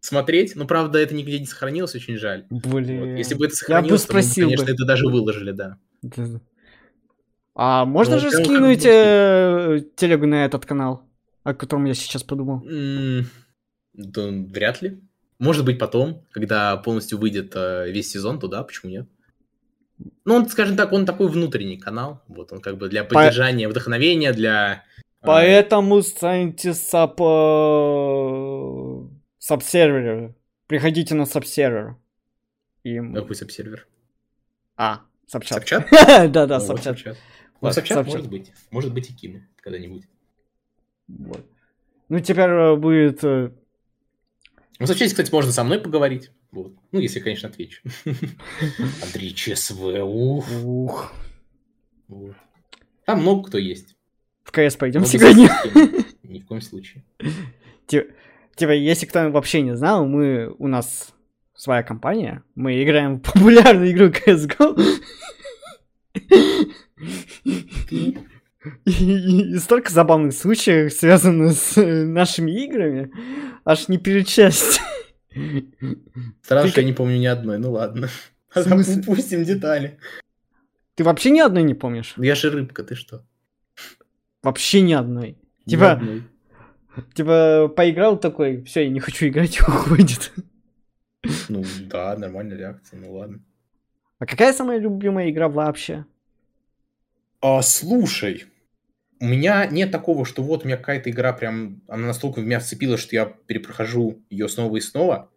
[0.00, 0.56] смотреть.
[0.56, 2.46] Но, правда, это нигде не сохранилось, очень жаль.
[2.50, 3.00] Блин.
[3.00, 3.18] Вот.
[3.18, 4.72] Если бы это сохранилось, то мы, конечно, бы.
[4.72, 5.78] это даже выложили, да.
[7.54, 11.02] А можно ну, же скинуть э, телегу на этот канал,
[11.42, 12.62] о котором я сейчас подумал?
[13.92, 15.00] Да, вряд ли.
[15.38, 19.08] Может быть, потом, когда полностью выйдет э, весь сезон, то да, почему нет?
[20.24, 22.22] Ну, он, скажем так, он такой внутренний канал.
[22.28, 23.70] Вот он как бы для поддержания По...
[23.70, 24.84] вдохновения, для...
[25.22, 27.16] Поэтому станьте саб...
[29.38, 30.34] сабсервер.
[30.66, 31.96] Приходите на сабсервер.
[32.84, 32.98] И...
[32.98, 33.86] Какой сабсервер?
[34.76, 35.58] А, Сапчат.
[35.58, 35.88] Сапчат?
[36.32, 37.16] Да-да, ну, Сапчат.
[37.60, 38.50] Ну, Сапчат может быть.
[38.72, 40.02] Может быть и кину когда-нибудь.
[41.06, 41.46] Вот.
[42.08, 43.22] Ну, теперь э, будет...
[43.22, 43.52] Э,
[44.80, 46.32] ну, в Сапчате, кстати, можно со мной поговорить.
[46.50, 46.74] Вот.
[46.90, 47.80] Ну, если, конечно, отвечу.
[49.04, 50.46] Андрей ЧСВ, ух.
[50.64, 51.12] Ух.
[52.08, 52.34] Вот.
[53.04, 53.96] Там много кто есть.
[54.50, 55.48] В КС пойдем сегодня.
[56.24, 57.04] Ни в коем случае.
[57.86, 61.14] Типа, если кто вообще не знал, мы у нас
[61.54, 64.76] своя компания, мы играем в популярную игру CSGO.
[67.90, 68.18] И,
[68.84, 73.12] и столько забавных случаев связано с э, нашими играми,
[73.64, 74.80] аж не перечесть.
[76.42, 78.08] Странно, что я не помню ни одной, ну ладно.
[78.54, 79.98] Упустим детали.
[80.96, 82.14] Ты вообще ни одной не помнишь?
[82.16, 83.24] Я же рыбка, ты что?
[84.42, 85.36] Вообще ни одной.
[85.66, 86.02] Типа,
[87.14, 90.32] типа поиграл такой, все, я не хочу играть, уходит.
[91.48, 93.40] Ну да, нормальная реакция, ну ладно.
[94.18, 96.04] А какая самая любимая игра вообще?
[97.40, 98.44] А, слушай,
[99.18, 102.60] у меня нет такого, что вот у меня какая-то игра прям, она настолько в меня
[102.60, 105.30] вцепилась, что я перепрохожу ее снова и снова.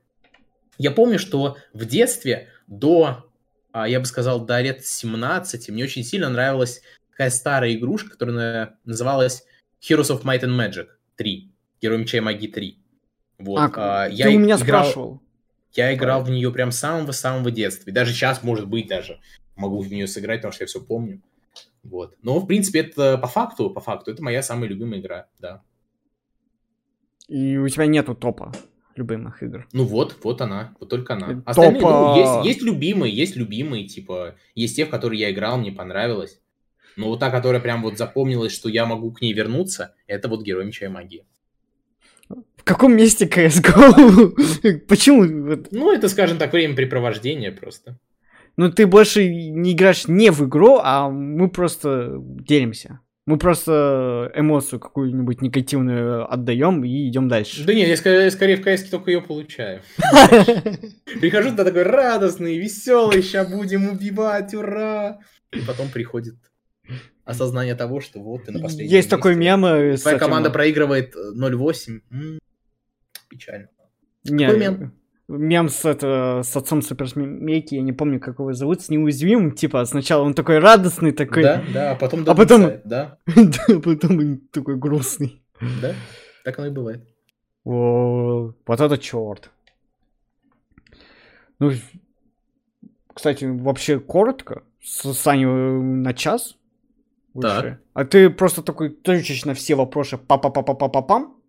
[0.78, 3.30] Я помню, что в детстве до,
[3.72, 6.82] а, я бы сказал, до лет 17 мне очень сильно нравилась
[7.14, 9.45] такая старая игрушка, которая называлась
[9.82, 11.51] Heroes of Might and Magic 3.
[11.82, 12.78] Герой меча и магии 3.
[13.39, 13.59] Вот.
[13.59, 14.84] А, а, я ты у меня играл...
[14.84, 15.22] спрашивал.
[15.74, 17.89] Я играл в нее прям с самого-самого детства.
[17.89, 19.20] И даже сейчас, может быть, даже
[19.55, 21.22] могу в нее сыграть, потому что я все помню.
[21.84, 22.16] Вот.
[22.22, 25.61] Но, в принципе, это по факту, по факту, это моя самая любимая игра, да.
[27.28, 28.51] И у тебя нету топа
[28.95, 29.68] любимых игр.
[29.74, 31.28] Ну вот, вот она, вот только она.
[31.28, 31.41] Топ...
[31.45, 35.72] Остальные, ну, есть, есть любимые, есть любимые, типа, есть те, в которые я играл, мне
[35.72, 36.39] понравилось.
[36.95, 40.43] Но вот та, которая прям вот запомнилась, что я могу к ней вернуться, это вот
[40.43, 41.25] Герой Меча и Магии.
[42.29, 44.79] В каком месте CSGO?
[44.87, 45.23] Почему?
[45.71, 47.99] Ну, это, скажем так, времяпрепровождение просто.
[48.55, 52.99] Ну, ты больше не играешь не в игру, а мы просто делимся.
[53.25, 57.63] Мы просто эмоцию какую-нибудь негативную отдаем и идем дальше.
[57.65, 59.81] Да нет, я скорее, скорее в КС только ее получаю.
[61.21, 65.19] Прихожу туда такой радостный, веселый, сейчас будем убивать, ура!
[65.53, 66.35] И потом приходит
[67.26, 69.65] осознание того, что вот ты на последнем Есть такой мем.
[69.65, 72.01] Э, Твоя команда проигрывает 0-8
[73.30, 73.69] печально.
[74.26, 74.93] Не, Какой мем?
[75.30, 79.86] Мем с, это, с отцом суперсмейки, я не помню, как его зовут, с неуязвимым, типа,
[79.86, 81.43] сначала он такой радостный, такой...
[81.43, 82.26] Да, да, а потом...
[82.28, 82.82] А потом...
[82.84, 83.17] Да.
[83.26, 85.41] да, а потом такой грустный.
[85.82, 85.93] Да,
[86.43, 87.07] так оно и бывает.
[87.63, 89.49] О, вот это черт.
[91.59, 91.71] Ну,
[93.13, 96.57] кстати, вообще коротко, с Саней на час.
[97.41, 97.79] Так.
[97.93, 101.41] А ты просто такой точечно все вопросы па-па-па-па-па-пам?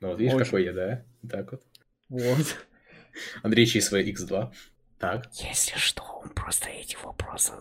[0.00, 0.44] Ну вот видишь, Очень.
[0.44, 1.04] какой я, да?
[1.28, 1.62] Так вот.
[2.08, 2.56] Вот.
[3.42, 4.52] Андрей ЧСВ X2.
[4.98, 5.26] Так.
[5.34, 7.52] Если что, он просто эти вопросы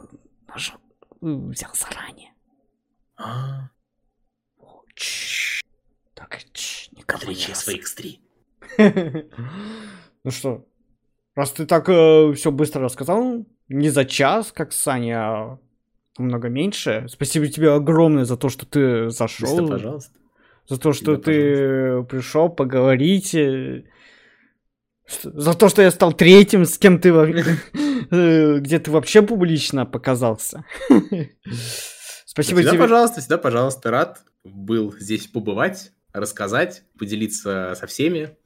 [0.47, 0.79] нажал,
[1.21, 2.31] взял заранее.
[3.17, 3.69] А.
[6.13, 6.39] Так,
[6.91, 8.19] никому Андрей ЧСВ X3.
[10.23, 10.67] Ну что,
[11.35, 15.57] раз ты так э, все быстро рассказал, не за час, как Саня,
[16.17, 17.05] а много меньше.
[17.09, 19.67] Спасибо тебе огромное за то, что ты зашел.
[19.67, 20.17] Да, пожалуйста
[20.67, 23.83] за то, что ты пришел поговорить, э,
[25.23, 30.65] за то, что я стал третьим, с кем ты э, где ты вообще публично показался.
[32.25, 32.81] Спасибо всегда, тебе.
[32.81, 38.37] пожалуйста, всегда, пожалуйста, рад был здесь побывать, рассказать, поделиться со всеми.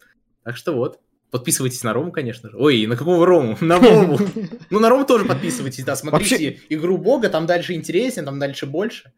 [0.43, 0.99] Так что вот.
[1.31, 2.57] Подписывайтесь на Рому, конечно же.
[2.57, 3.57] Ой, на какого Рому?
[3.61, 4.19] На Вову.
[4.69, 5.95] Ну, на Рому тоже подписывайтесь, да.
[5.95, 9.13] Смотрите игру Бога, там дальше интереснее, там дальше больше.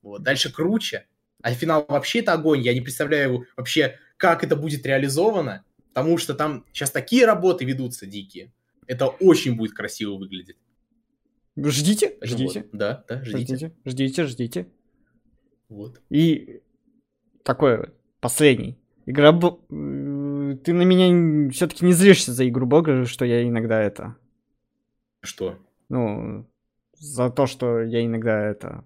[0.00, 1.06] Вот, дальше круче.
[1.42, 2.62] А финал вообще это огонь.
[2.62, 8.06] Я не представляю вообще, как это будет реализовано, потому что там сейчас такие работы ведутся
[8.06, 8.52] дикие.
[8.86, 10.56] Это очень будет красиво выглядеть.
[11.56, 12.60] Ждите, ждите.
[12.60, 12.78] Вот.
[12.78, 13.54] Да, да, ждите.
[13.56, 14.66] Ждите, ждите, ждите.
[15.68, 16.00] Вот.
[16.08, 16.60] И
[17.42, 17.90] такой
[18.20, 18.78] последний.
[19.06, 19.32] Игра...
[20.64, 24.16] Ты на меня все-таки не злишься за игру бога, что я иногда это...
[25.20, 25.58] Что?
[25.88, 26.46] Ну,
[26.96, 28.84] за то, что я иногда это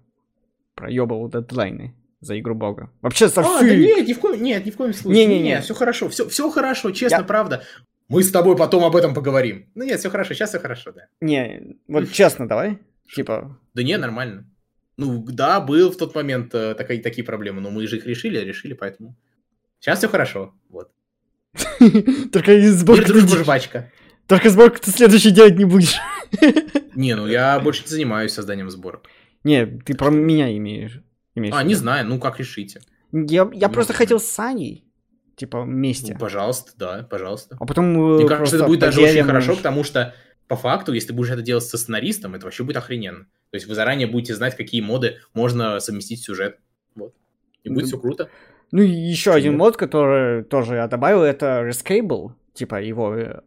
[0.75, 2.91] проебал дедлайны за игру бога.
[3.01, 5.27] Вообще со А, да нет, ни в коем, нет, ни в коем случае.
[5.27, 7.23] Не, не, не, все хорошо, все, все хорошо, честно, Я...
[7.23, 7.63] правда.
[8.07, 9.69] Мы с тобой потом об этом поговорим.
[9.75, 11.07] Ну нет, все хорошо, сейчас все хорошо, да.
[11.21, 12.79] Не, вот честно, давай.
[13.13, 13.57] Типа.
[13.73, 14.45] Да не, нормально.
[14.97, 18.39] Ну да, был в тот момент э, такие, такие проблемы, но мы же их решили,
[18.39, 19.15] решили, поэтому.
[19.79, 20.53] Сейчас все хорошо.
[20.69, 20.91] Вот.
[22.31, 23.07] Только сборку.
[23.07, 23.91] Дружба жвачка.
[24.27, 25.97] Только сборку ты следующий делать не будешь.
[26.95, 29.07] Не, ну я больше не занимаюсь созданием сборок.
[29.43, 31.01] Не, ты про меня имеешь.
[31.35, 32.81] имеешь А, не знаю, ну как решите.
[33.11, 34.85] Я, я Ну, просто хотел с Саней,
[35.35, 36.13] типа, вместе.
[36.13, 37.57] Ну, пожалуйста, да, пожалуйста.
[37.59, 37.93] А потом...
[37.93, 40.15] Мне э, кажется, это будет даже очень хорошо, потому что
[40.47, 43.25] по факту, если ты будешь это делать со сценаристом, это вообще будет охрененно.
[43.51, 46.57] То есть вы заранее будете знать, какие моды можно совместить в сюжет.
[46.95, 47.13] Вот.
[47.63, 48.29] И будет все круто.
[48.73, 52.31] Ну и еще Почему один мод, который тоже я добавил, это Rescable.
[52.55, 53.15] Типа его...
[53.15, 53.41] э,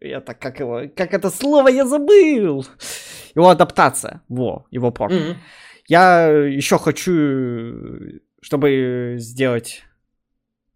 [0.00, 0.82] Это как его...
[0.96, 2.66] Как это слово я забыл!
[3.36, 4.22] Его адаптация.
[4.28, 5.12] Во, его порт.
[5.12, 5.36] Мгм.
[5.86, 9.84] Я еще хочу, чтобы сделать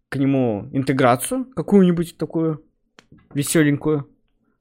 [0.07, 2.63] к нему интеграцию какую-нибудь такую
[3.33, 4.09] веселенькую,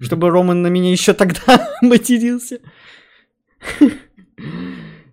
[0.01, 2.59] чтобы Роман на меня еще тогда матерился.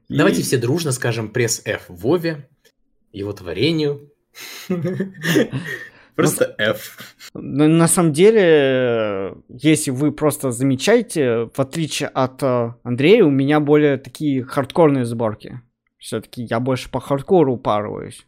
[0.09, 2.49] Давайте все дружно скажем пресс F Вове,
[3.12, 4.12] его творению.
[6.16, 7.16] Просто F.
[7.34, 13.59] Но на самом деле, если вы просто замечаете, в отличие от э, Андрея, у меня
[13.59, 15.62] более такие хардкорные сборки.
[15.97, 18.28] Все-таки я больше по хардкору упарываюсь.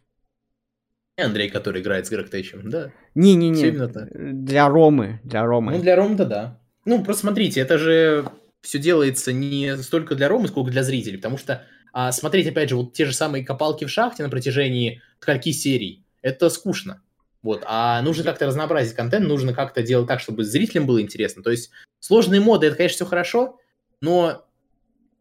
[1.18, 2.90] И Андрей, который играет с Грег Тэчем, да.
[3.14, 5.76] Не-не-не, для Ромы, для Ромы.
[5.76, 6.60] Ну, для Ромы-то да.
[6.84, 8.24] Ну, просто смотрите, это же
[8.62, 11.64] все делается не столько для Ромы, сколько для зрителей, потому что
[11.96, 16.02] а, смотреть, опять же, вот те же самые копалки в шахте на протяжении скольки серий,
[16.22, 17.00] это скучно.
[17.42, 21.42] Вот, а нужно как-то разнообразить контент, нужно как-то делать так, чтобы зрителям было интересно.
[21.42, 21.70] То есть
[22.00, 23.60] сложные моды, это, конечно, все хорошо,
[24.00, 24.44] но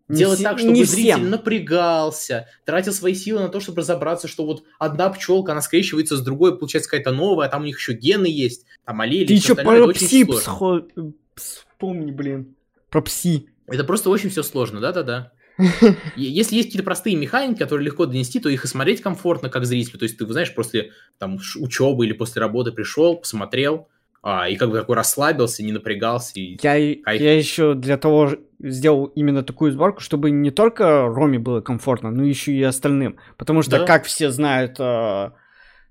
[0.07, 1.29] Не делать все- так, чтобы не зритель всем.
[1.29, 6.21] напрягался, тратил свои силы на то, чтобы разобраться, что вот одна пчелка, она скрещивается с
[6.21, 9.53] другой, получается какая-то новая, а там у них еще гены есть, там аллели, Ты еще
[9.55, 12.55] про пси псхо- вспомни, блин.
[12.89, 13.47] Про пси.
[13.67, 15.31] Это просто очень все сложно, да-да-да.
[16.15, 19.99] Если есть какие-то простые механики, которые легко донести, то их и смотреть комфортно как зрителю.
[19.99, 23.87] То есть ты, знаешь, после там, учебы или после работы пришел, посмотрел,
[24.21, 26.39] а, и как бы такой расслабился, не напрягался.
[26.39, 26.57] И...
[26.61, 27.21] Я, Кайф.
[27.21, 32.23] я еще для того сделал именно такую сборку, чтобы не только Роме было комфортно, но
[32.23, 33.17] еще и остальным.
[33.37, 33.85] Потому что, Да.
[33.85, 35.31] как все знают, э,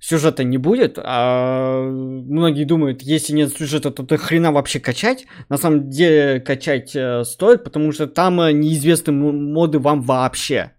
[0.02, 5.26] сюжета не будет, а многие думают, если нет сюжета, то ты хрена вообще качать.
[5.48, 10.72] На самом деле качать э, стоит, потому что там э, неизвестны моды вам вообще.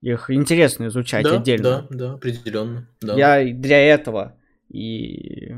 [0.00, 1.62] Их интересно изучать да, отдельно.
[1.62, 2.88] да, да, определенно.
[3.02, 3.16] Да.
[3.16, 4.36] Я для этого
[4.70, 5.56] и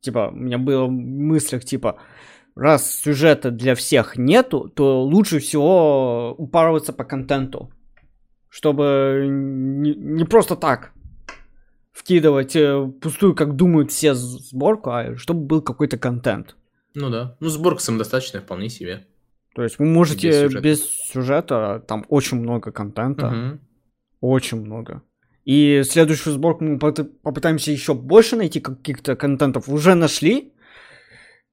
[0.00, 1.98] типа у меня было в мыслях типа
[2.54, 7.72] раз сюжета для всех нету, то лучше всего упарываться по контенту,
[8.50, 10.92] чтобы не, не просто так
[11.98, 16.56] вкидывать э, пустую, как думают все, сборку, а чтобы был какой-то контент.
[16.94, 17.36] Ну да.
[17.40, 19.06] Ну, сборка самодостаточная вполне себе.
[19.54, 21.12] То есть вы можете Без без сюжета.
[21.12, 23.30] сюжета, там очень много контента.
[23.30, 23.60] Мгм.
[24.20, 25.02] Очень много.
[25.44, 29.68] И следующую сборку мы попытаемся еще больше найти каких-то контентов.
[29.68, 30.52] Уже нашли.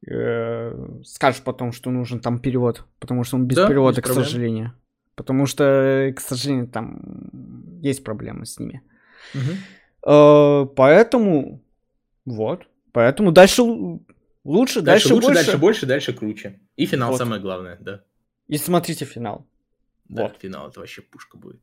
[0.08, 0.72] Э,
[1.04, 2.84] Скажешь потом, что нужен там перевод.
[3.00, 4.26] Потому что он без Да, перевода, без к проблем.
[4.26, 4.74] сожалению.
[5.16, 8.82] Потому что, к сожалению, там есть проблемы с ними.
[9.34, 9.58] Мгм.
[10.06, 11.62] Э, Поэтому,
[12.26, 12.64] вот.
[12.92, 15.34] Поэтому дальше лучше, Дальше, дальше, лучше, больше.
[15.46, 16.60] дальше больше, дальше круче.
[16.78, 17.18] И финал Вот.
[17.18, 18.02] самое главное, да.
[18.48, 19.46] И смотрите финал.
[20.08, 20.38] Да, Вот.
[20.40, 21.60] финал это вообще пушка будет.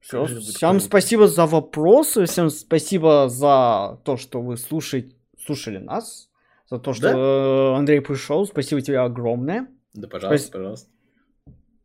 [0.00, 6.28] Все, всем спасибо за вопросы, всем спасибо за то, что вы слушаете, слушали нас,
[6.68, 7.14] за то, что Да.
[7.16, 8.46] э, Андрей пришел.
[8.46, 9.66] Спасибо тебе огромное.
[9.94, 10.90] Да, пожалуйста, Спас- пожалуйста.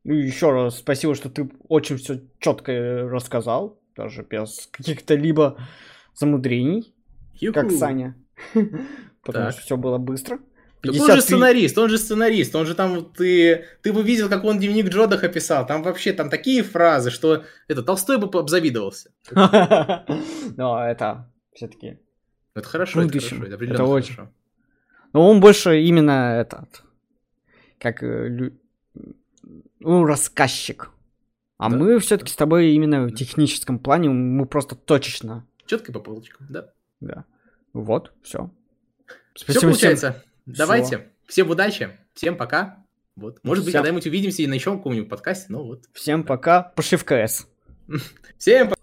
[0.06, 5.58] Ну еще раз спасибо, что ты очень все четко рассказал, даже без каких-то либо
[6.16, 6.94] замудрений,
[7.54, 7.78] как Юху.
[7.78, 8.16] Саня.
[9.24, 9.52] Потому Так.
[9.54, 10.40] что все было быстро.
[10.82, 14.30] Так он же 53 сценарист, он же сценарист, он же там, ты, ты бы видел,
[14.30, 19.12] как он дневник Джодаха писал, там вообще там такие фразы, что это Толстой бы обзавидовался.
[20.58, 22.00] Но это все-таки
[22.56, 24.30] Это хорошо, это хорошо, это определенно хорошо.
[25.12, 26.84] Но он больше именно этот,
[27.78, 28.52] как э,
[29.80, 30.92] ну, рассказчик.
[31.60, 31.76] А Да.
[31.78, 36.72] мы все-таки с тобой именно в техническом плане, мы просто точечно, Четко по полочкам, да.
[37.00, 37.26] да.
[37.74, 38.50] Вот, все.
[39.36, 40.24] Все получается.
[40.48, 41.10] Давайте.
[41.28, 42.84] Всем удачи, всем пока.
[43.16, 43.40] Вот.
[43.44, 45.84] Может быть, Всем- когда-нибудь увидимся и на еще каком-нибудь подкасте, ну вот.
[45.94, 47.46] Всем пока, пошли в КС.
[48.38, 48.79] Всем пока.